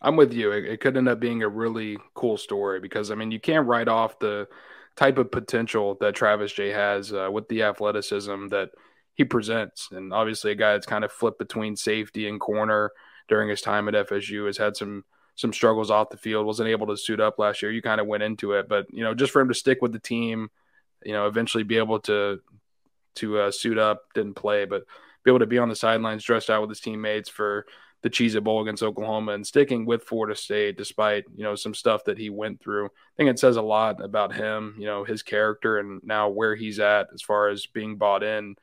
[0.02, 0.52] I'm with you.
[0.52, 3.66] It, it could end up being a really cool story because I mean, you can't
[3.66, 4.48] write off the
[4.96, 8.70] type of potential that Travis Jay has uh, with the athleticism that
[9.14, 9.88] he presents.
[9.90, 12.92] And obviously, a guy that's kind of flipped between safety and corner
[13.28, 15.04] during his time at FSU has had some
[15.36, 16.44] some struggles off the field.
[16.44, 17.70] wasn't able to suit up last year.
[17.70, 19.92] You kind of went into it, but you know, just for him to stick with
[19.92, 20.50] the team,
[21.02, 22.40] you know, eventually be able to
[23.16, 24.84] to uh, suit up, didn't play, but
[25.24, 27.66] be able to be on the sidelines dressed out with his teammates for
[28.02, 31.74] the Cheez It Bowl against Oklahoma and sticking with Florida State despite, you know, some
[31.74, 32.86] stuff that he went through.
[32.86, 36.54] I think it says a lot about him, you know, his character and now where
[36.54, 38.56] he's at as far as being bought in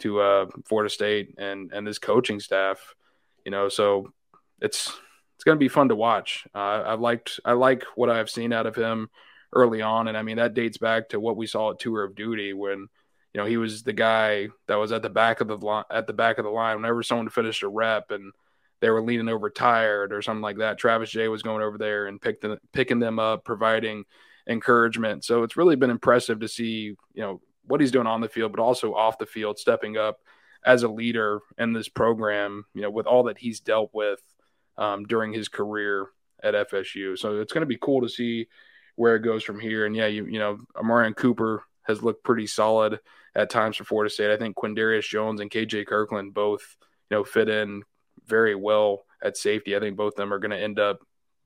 [0.00, 2.94] to uh, Florida State and and his coaching staff,
[3.44, 4.12] you know, so
[4.60, 4.92] it's
[5.36, 6.46] it's going to be fun to watch.
[6.54, 9.08] Uh, I liked I like what I've seen out of him
[9.52, 12.14] early on and I mean that dates back to what we saw at Tour of
[12.14, 12.88] Duty when
[13.34, 16.06] you know he was the guy that was at the back of the line at
[16.06, 18.32] the back of the line whenever someone finished a rep and
[18.80, 20.78] they were leaning over tired or something like that.
[20.78, 24.04] Travis Jay was going over there and pick them, picking them up, providing
[24.46, 25.24] encouragement.
[25.24, 28.52] So it's really been impressive to see, you know, what he's doing on the field,
[28.52, 30.18] but also off the field, stepping up
[30.64, 34.20] as a leader in this program, you know, with all that he's dealt with
[34.76, 36.08] um, during his career
[36.42, 37.18] at FSU.
[37.18, 38.48] So it's going to be cool to see
[38.96, 39.86] where it goes from here.
[39.86, 42.98] And yeah, you, you know, Omarion Cooper has looked pretty solid
[43.34, 44.30] at times for Florida State.
[44.30, 46.76] I think Quindarius Jones and KJ Kirkland both,
[47.10, 47.82] you know, fit in
[48.30, 49.76] very well at safety.
[49.76, 51.00] I think both of them are going to end up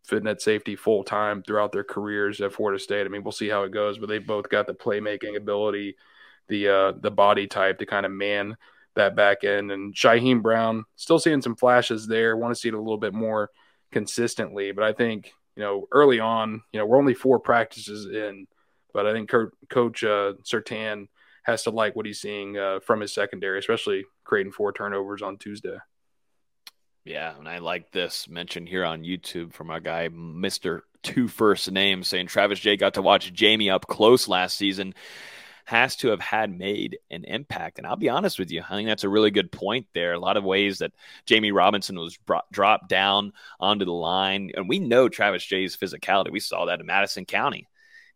[0.04, 3.06] fitting at safety full time throughout their careers at Florida State.
[3.06, 5.96] I mean, we'll see how it goes, but they both got the playmaking ability,
[6.48, 8.56] the uh, the body type to kind of man
[8.94, 9.72] that back end.
[9.72, 12.36] And Shyheim Brown still seeing some flashes there.
[12.36, 13.50] Want to see it a little bit more
[13.90, 18.46] consistently, but I think you know early on, you know, we're only four practices in,
[18.92, 21.08] but I think Coach uh, Surtain
[21.44, 25.36] has to like what he's seeing uh, from his secondary, especially creating four turnovers on
[25.36, 25.76] Tuesday.
[27.04, 30.80] Yeah, and I like this mention here on YouTube from our guy, Mr.
[31.02, 34.94] Two First Names, saying Travis Jay got to watch Jammie up close last season.
[35.66, 37.78] Has to have had made an impact.
[37.78, 40.12] And I'll be honest with you, I think that's a really good point there.
[40.12, 40.92] A lot of ways that
[41.26, 44.50] Jammie Robinson was brought, dropped down onto the line.
[44.54, 46.30] And we know Travis Jay's physicality.
[46.30, 47.66] We saw that in Madison County.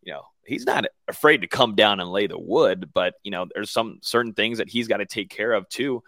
[0.02, 3.46] You know, he's not afraid to come down and lay the wood, but, you know,
[3.54, 6.02] there's some certain things that he's got to take care of too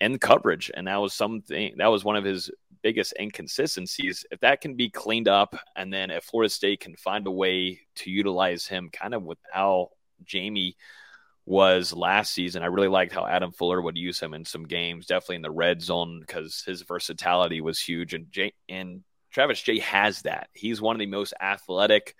[0.00, 0.70] and coverage.
[0.74, 2.50] And that was something that was one of his
[2.82, 4.24] biggest inconsistencies.
[4.30, 7.80] If that can be cleaned up, and then if Florida State can find a way
[7.96, 9.90] to utilize him kind of with how
[10.24, 10.76] Jammie
[11.44, 15.06] was last season, I really liked how Adam Fuller would use him in some games,
[15.06, 18.14] definitely in the red zone because his versatility was huge.
[18.14, 20.48] And Jay, and Travis Jay has that.
[20.52, 22.14] He's one of the most athletic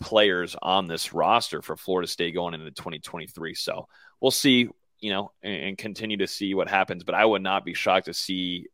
[0.00, 3.54] players on this roster for Florida State going into 2023.
[3.54, 3.88] So
[4.20, 4.68] we'll see
[5.00, 7.04] you know, and, and, continue to see what happens.
[7.04, 8.66] But I would not be shocked to see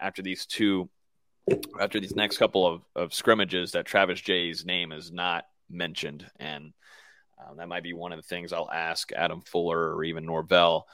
[0.00, 0.88] after these two,
[1.80, 6.28] after these next couple of, of scrimmages, that Travis Jay's name is not mentioned.
[6.38, 6.72] And
[7.38, 10.86] um, that might be one of the things I'll ask Adam Fuller or even Norvell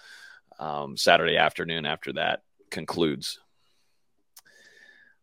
[0.58, 3.38] um, Saturday afternoon after that concludes.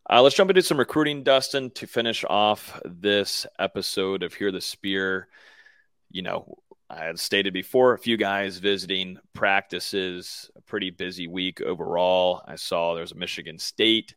[0.09, 4.61] Uh, let's jump into some recruiting, Dustin, to finish off this episode of Hear the
[4.61, 5.27] Spear.
[6.09, 6.57] You know,
[6.89, 12.41] I had stated before a few guys visiting practices, a pretty busy week overall.
[12.47, 14.15] I saw there's a Michigan State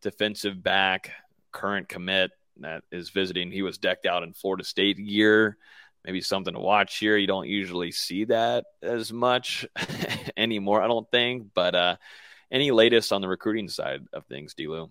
[0.00, 1.10] defensive back,
[1.52, 2.30] current commit
[2.60, 3.50] that is visiting.
[3.50, 5.58] He was decked out in Florida State gear.
[6.04, 7.16] Maybe something to watch here.
[7.16, 9.66] You don't usually see that as much
[10.36, 11.48] anymore, I don't think.
[11.54, 11.96] But uh,
[12.50, 14.90] any latest on the recruiting side of things, Delu?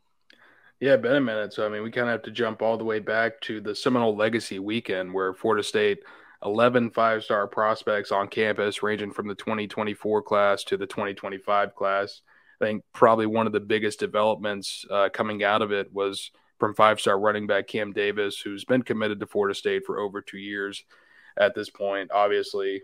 [0.80, 1.54] Yeah, been a minute.
[1.54, 3.74] So I mean, we kind of have to jump all the way back to the
[3.74, 6.00] Seminole Legacy weekend, where Florida State
[6.46, 12.22] 11 five-star prospects on campus, ranging from the 2024 class to the 2025 class.
[12.62, 16.76] I think probably one of the biggest developments uh, coming out of it was from
[16.76, 20.84] five-star running back Cam Davis, who's been committed to Florida State for over two years
[21.38, 22.12] at this point.
[22.14, 22.82] Obviously, a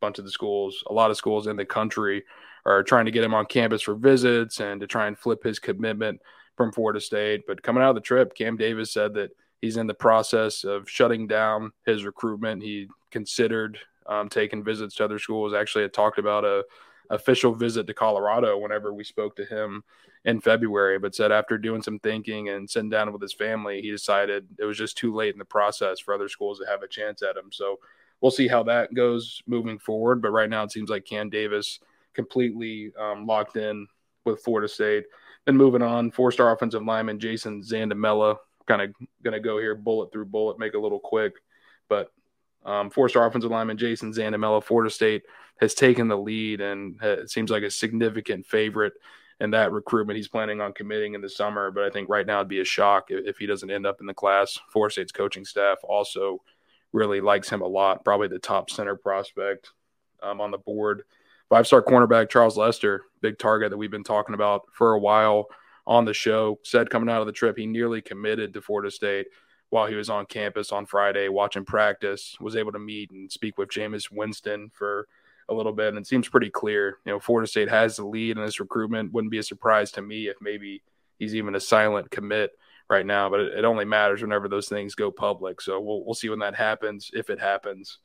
[0.00, 2.24] bunch of the schools, a lot of schools in the country,
[2.64, 5.58] are trying to get him on campus for visits and to try and flip his
[5.58, 6.20] commitment
[6.56, 7.42] from Florida State.
[7.46, 9.30] But coming out of the trip, Cam Davis said that
[9.62, 12.62] he's in the process of shutting down his recruitment.
[12.62, 15.54] He considered um, taking visits to other schools.
[15.54, 16.64] Actually, had talked about a
[17.08, 19.84] official visit to Colorado whenever we spoke to him
[20.24, 23.90] in February, but said after doing some thinking and sitting down with his family, he
[23.90, 26.88] decided it was just too late in the process for other schools to have a
[26.88, 27.50] chance at him.
[27.50, 27.80] So
[28.20, 30.22] we'll see how that goes moving forward.
[30.22, 31.80] But right now, it seems like Cam Davis
[32.14, 33.86] completely um, locked in
[34.24, 35.04] with Florida State.
[35.44, 38.36] Then moving on, four-star offensive lineman Jason Zandamela.
[38.66, 41.34] Kind of going to go here bullet through bullet, make a little quick.
[41.88, 42.12] But
[42.64, 45.24] um, four-star offensive lineman Jason Zandamela, Florida State
[45.60, 48.94] has taken the lead and it seems like a significant favorite
[49.40, 50.16] in that recruitment.
[50.16, 52.64] He's planning on committing in the summer, but I think right now it'd be a
[52.64, 54.58] shock if, if he doesn't end up in the class.
[54.70, 56.42] Florida State's coaching staff also
[56.92, 58.04] really likes him a lot.
[58.04, 59.70] Probably the top center prospect
[60.22, 61.02] um, on the board.
[61.48, 65.48] Five star cornerback Charles Lester, big target that we've been talking about for a while
[65.86, 69.26] on the show, said coming out of the trip he nearly committed to Florida State
[69.70, 73.56] while he was on campus on Friday watching practice, was able to meet and speak
[73.56, 75.08] with Jameis Winston for
[75.48, 75.88] a little bit.
[75.88, 79.12] And it seems pretty clear, you know, Florida State has the lead in this recruitment.
[79.12, 80.82] Wouldn't be a surprise to me if maybe
[81.18, 82.50] he's even a silent commit
[82.90, 85.60] right now, but it, it only matters whenever those things go public.
[85.62, 87.98] So we'll, we'll see when that happens, if it happens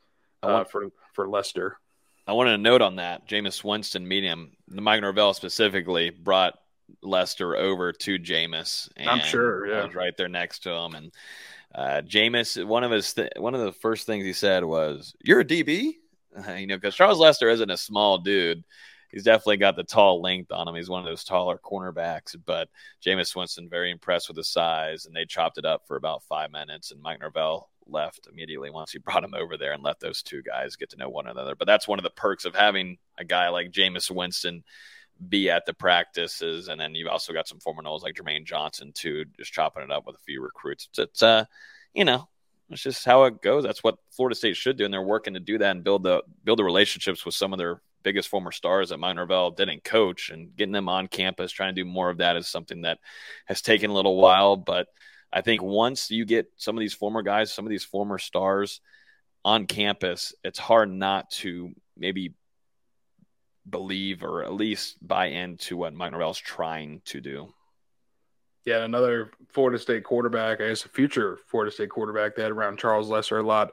[0.43, 1.79] uh, for, for Lester.
[2.25, 4.51] I wanted to note on that Jameis Winston meeting him.
[4.69, 6.57] The Mike Norvell specifically brought
[7.02, 8.90] Lester over to Jameis.
[9.06, 10.95] I'm sure, yeah, was right there next to him.
[10.95, 11.11] And
[11.74, 15.41] uh, Jameis, one of his th- one of the first things he said was, "You're
[15.41, 15.94] a DB,"
[16.57, 18.64] you know, because Charles Lester isn't a small dude.
[19.10, 20.76] He's definitely got the tall length on him.
[20.76, 22.36] He's one of those taller cornerbacks.
[22.45, 22.69] But
[23.06, 26.52] Jameis Winston very impressed with his size, and they chopped it up for about five
[26.52, 26.91] minutes.
[26.91, 30.41] And Mike Norvell left immediately once he brought him over there and let those two
[30.41, 31.56] guys get to know one another.
[31.56, 34.64] But that's one of the perks of having a guy like Jameis Winston
[35.30, 36.68] be at the practices.
[36.68, 39.91] And then you've also got some former Noles like Jermaine Johnson, too, just chopping it
[39.91, 40.88] up with a few recruits.
[40.89, 41.45] It's, it's uh,
[41.94, 42.27] you know,
[42.69, 43.64] it's just how it goes.
[43.64, 46.23] That's what Florida State should do, and they're working to do that and build the
[46.44, 50.30] build the relationships with some of their biggest former stars that Mike Norvell didn't coach,
[50.30, 51.52] and getting them on campus.
[51.52, 52.99] Trying to do more of that is something that
[53.45, 54.88] has taken a little while, but
[55.31, 58.81] I think once you get some of these former guys, some of these former stars
[59.44, 62.34] on campus, it's hard not to maybe
[63.69, 67.53] believe or at least buy into what Mike Norvell's trying to do.
[68.65, 72.38] Yeah, another Florida State quarterback, I guess a future Florida State quarterback.
[72.38, 73.72] Had around Charles Lester a lot.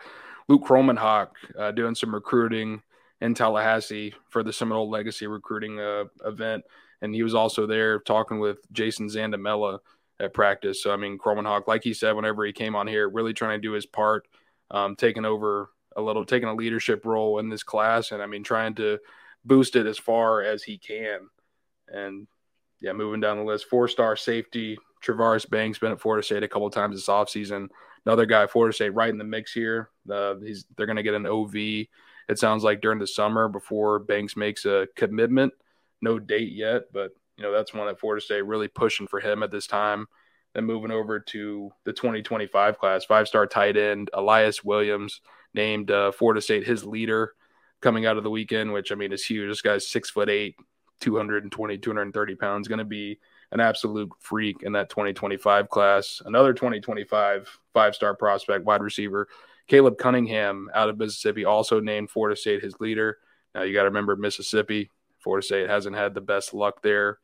[0.49, 2.83] Luke Kromenhoek uh, doing some recruiting
[3.21, 6.65] in Tallahassee for the Seminole Legacy recruiting uh, event.
[7.01, 9.79] And he was also there talking with Jason Zandamela
[10.21, 10.83] at practice.
[10.83, 13.66] So I mean, Kromenhoek, like he said, whenever he came on here, really trying to
[13.66, 14.29] do his part,
[14.71, 18.43] um, taking over a little, taking a leadership role in this class, and I mean,
[18.43, 18.99] trying to
[19.45, 21.21] boost it as far as he can.
[21.89, 22.27] And
[22.81, 26.49] yeah, moving down the list, four star safety Travaris Banks been at Florida State a
[26.49, 27.69] couple times this offseason.
[28.07, 29.91] Another guy, Florida State, right in the mix here.
[30.11, 31.55] Uh, he's they're going to get an OV.
[31.57, 35.53] It sounds like during the summer before Banks makes a commitment.
[36.01, 39.43] No date yet, but you know, that's one that Florida State really pushing for him
[39.43, 40.07] at this time.
[40.55, 45.21] Then moving over to the 2025 class, five star tight end Elias Williams
[45.53, 47.35] named uh, Florida State his leader
[47.85, 49.51] coming out of the weekend, which I mean is huge.
[49.51, 50.56] This guy's six foot eight,
[51.01, 53.19] 220, 230 pounds, going to be
[53.52, 56.23] an absolute freak in that 2025 class.
[56.24, 59.28] Another 2025 five star prospect, wide receiver,
[59.66, 63.19] Caleb Cunningham out of Mississippi, also named Florida State his leader.
[63.55, 67.19] Now you got to remember Mississippi Florida State hasn't had the best luck there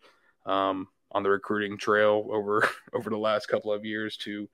[0.44, 4.46] um, on the recruiting trail over over the last couple of years, to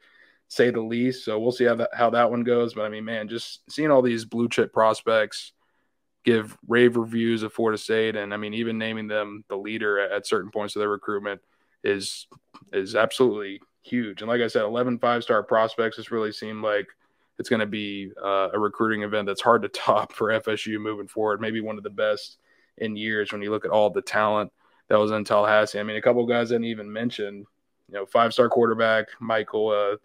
[0.46, 1.24] say the least.
[1.24, 2.74] So we'll see how that how that one goes.
[2.74, 5.52] But I mean, man, just seeing all these blue chip prospects
[6.26, 10.26] give rave reviews of Florida State, and I mean, even naming them the leader at,
[10.26, 11.40] certain points of their recruitment
[11.84, 12.26] is
[12.72, 14.20] is absolutely huge.
[14.20, 15.96] And like I said, 11 five star prospects.
[15.96, 16.88] This really seemed like
[17.38, 21.06] it's going to be uh, a recruiting event that's hard to top for FSU moving
[21.06, 21.40] forward.
[21.40, 22.38] Maybe one of the best
[22.78, 24.52] in years when you look at all the talent
[24.88, 25.78] that was in Tallahassee.
[25.78, 27.46] I mean, a couple guys didn't even mention,
[27.88, 29.96] you know, five star quarterback Michael uh,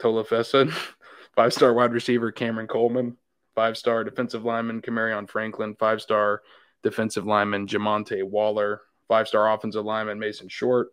[0.00, 0.72] Tolafesa,
[1.36, 3.16] five star wide receiver Cameron Coleman,
[3.56, 6.42] five star defensive lineman Camarion Franklin, five star
[6.84, 10.90] defensive lineman Jamonte Waller, five star offensive lineman Mason Short,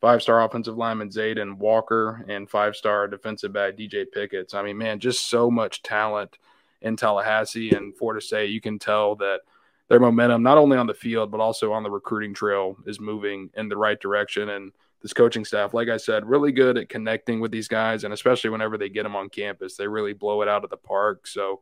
[0.00, 4.54] five star offensive lineman Zayden Walker, and five star defensive back DJ Pickett.
[4.54, 6.36] I mean, man, just so much talent
[6.82, 8.50] in Tallahassee and Florida State.
[8.50, 9.40] You can tell that
[9.88, 13.50] their momentum, not only on the field, but also on the recruiting trail, is moving
[13.54, 14.48] in the right direction.
[14.48, 14.72] And
[15.02, 18.04] this coaching staff, like I said, really good at connecting with these guys.
[18.04, 20.76] And especially whenever they get them on campus, they really blow it out of the
[20.76, 21.26] park.
[21.26, 21.60] So,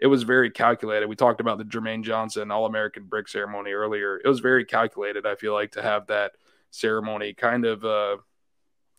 [0.00, 1.08] it was very calculated.
[1.08, 4.18] We talked about the Jermaine Johnson All American Brick ceremony earlier.
[4.24, 6.32] It was very calculated, I feel like, to have that
[6.70, 8.16] ceremony kind of uh,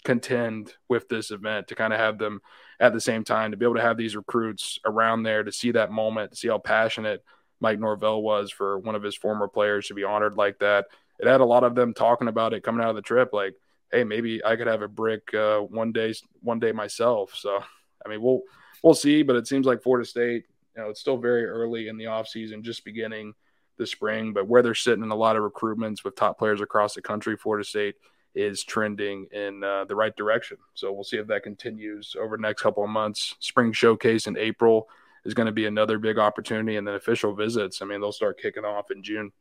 [0.04, 2.42] contend with this event, to kind of have them
[2.80, 5.72] at the same time, to be able to have these recruits around there, to see
[5.72, 7.24] that moment, to see how passionate
[7.60, 10.86] Mike Norvell was for one of his former players to be honored like that.
[11.20, 13.56] It had a lot of them talking about it coming out of the trip, like,
[13.92, 17.34] hey, maybe I could have a brick uh, one day, one day myself.
[17.36, 17.60] So,
[18.06, 18.42] I mean, we'll
[18.84, 20.46] we'll see, but it seems like Florida State
[20.76, 23.34] you know, it's still very early in the offseason, just beginning
[23.78, 26.94] the spring, but where they're sitting in a lot of recruitments with top players across
[26.94, 27.96] the country, Florida State
[28.34, 30.58] is trending in uh, the right direction.
[30.74, 33.36] So we'll see if that continues over the next couple of months.
[33.40, 34.88] Spring showcase in April
[35.26, 37.82] is going to be another big opportunity, and then official visits.
[37.82, 39.32] I mean, they'll start kicking off in June.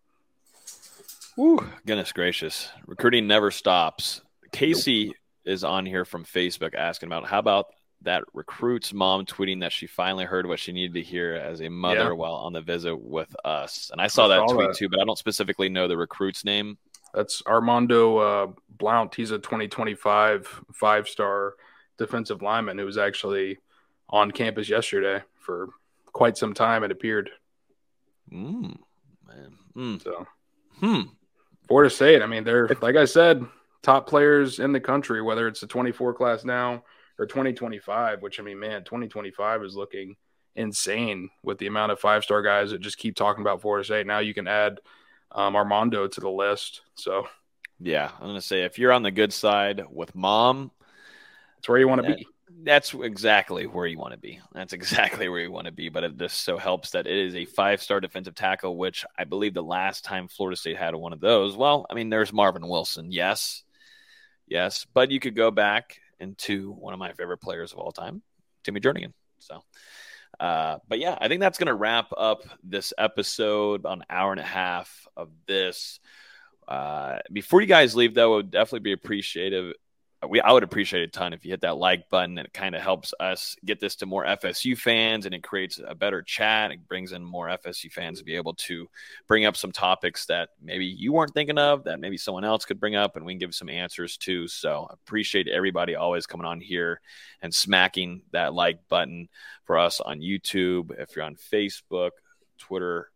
[1.37, 2.69] Woo, goodness gracious.
[2.87, 4.21] Recruiting never stops.
[4.53, 7.67] Casey is on here from Facebook asking about how about
[8.03, 11.69] that recruit's mom tweeting that she finally heard what she needed to hear as a
[11.69, 12.13] mother yeah.
[12.13, 13.91] while on the visit with us.
[13.93, 14.77] And I saw I that saw tweet that.
[14.77, 16.79] too, but I don't specifically know the recruit's name.
[17.13, 19.15] That's Armondo uh, Blount.
[19.15, 21.55] He's a 2025 five star
[21.99, 23.59] defensive lineman who was actually
[24.09, 25.69] on campus yesterday for
[26.13, 27.31] quite some time, it appeared.
[28.33, 28.79] Mm,
[29.27, 29.59] man.
[29.77, 30.03] Mm.
[30.03, 30.27] So,
[30.79, 31.01] hmm.
[31.67, 33.45] Florida State, I mean, they're, like I said,
[33.83, 36.83] top players in the country, whether it's the 24 class now
[37.21, 40.17] or 2025, which I mean, man, 2025 is looking
[40.57, 44.07] insane with the amount of five star guys that just keep talking about Florida State.
[44.07, 44.81] Now you can add
[45.31, 46.81] um, Armondo to the list.
[46.95, 47.29] So,
[47.79, 50.71] yeah, I'm gonna say if you're on the good side with mom,
[51.57, 52.27] that's where you want to be.
[52.63, 54.41] That's exactly where you want to be.
[54.55, 55.91] That's exactly where you want to be.
[55.91, 59.25] But it just so helps that it is a five star defensive tackle, which I
[59.25, 61.55] believe the last time Florida State had one of those.
[61.55, 63.63] Well, I mean, there's Marvin Wilson, yes,
[64.47, 68.23] yes, but you could go back into one of my favorite players of all time,
[68.65, 69.13] Timmy Jernigan.
[69.39, 69.63] So,
[70.39, 74.33] uh, but yeah, I think that's going to wrap up this episode, about an hour
[74.33, 75.99] and a half of this.
[76.69, 79.75] Uh, before you guys leave, though, would definitely be appreciative
[80.29, 82.37] we I would appreciate a ton if you hit that like button.
[82.37, 85.95] It kind of helps us get this to more FSU fans, and it creates a
[85.95, 86.71] better chat.
[86.71, 88.87] It brings in more FSU fans to be able to
[89.27, 92.79] bring up some topics that maybe you weren't thinking of, that maybe someone else could
[92.79, 94.47] bring up, and we can give some answers to.
[94.47, 97.01] So appreciate everybody always coming on here
[97.41, 99.29] and smacking that like button
[99.65, 100.91] for us on YouTube.
[100.99, 102.11] If you're on Facebook,
[102.59, 103.11] Twitter,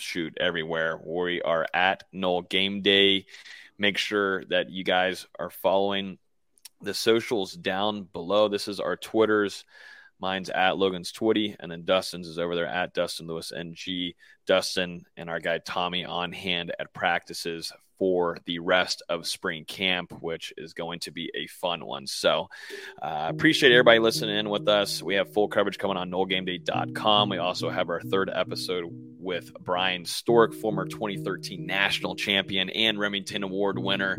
[0.00, 1.00] shoot everywhere.
[1.04, 3.26] We are at Nole Game Day.
[3.78, 6.18] Make sure that you guys are following
[6.82, 8.48] the socials down below.
[8.48, 9.64] This is our Twitters.
[10.20, 14.14] Mine's at Logan's Twitty, and then Dustin's is over there at Dustin Lewis NG.
[14.46, 20.10] Dustin and our guy Tommy on hand at practices for the rest of spring camp,
[20.22, 22.06] which is going to be a fun one.
[22.06, 22.48] So,
[23.00, 25.02] uh, appreciate everybody listening in with us.
[25.02, 27.28] We have full coverage coming on NoleGameDay.com.
[27.28, 28.86] We also have our third episode
[29.18, 34.18] with Bryan Stork, former 2013 national champion and Rimington Award winner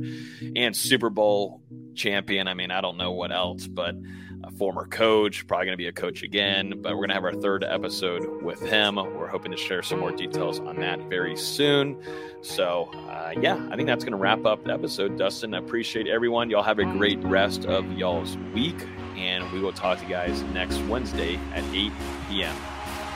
[0.56, 1.64] and Super Bowl
[1.96, 2.48] champion.
[2.48, 3.96] I mean, I don't know what else, but
[4.44, 7.24] a former coach, probably going to be a coach again, but we're going to have
[7.24, 8.96] our third episode with him.
[8.96, 12.02] We're hoping to share some more details on that very soon.
[12.42, 15.18] So, uh, yeah, I think that's going to wrap up the episode.
[15.18, 16.50] Dustin, I appreciate everyone.
[16.50, 20.42] Y'all have a great rest of y'all's week, and we will talk to you guys
[20.54, 21.92] next Wednesday at 8
[22.30, 22.56] p.m.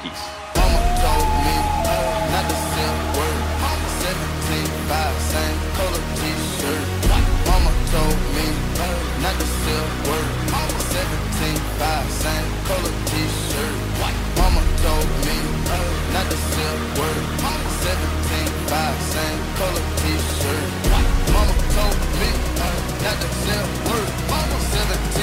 [0.03, 0.45] Peace.
[11.79, 13.75] buy same color t-shirt.
[13.99, 15.37] White mama told me
[15.67, 15.77] uh,
[16.13, 17.23] not to say a word.
[17.85, 20.65] 17, buy same color t-shirt.
[20.91, 22.29] White mama told me
[22.59, 24.09] uh, not to say a word.
[24.29, 25.14] Mama 17.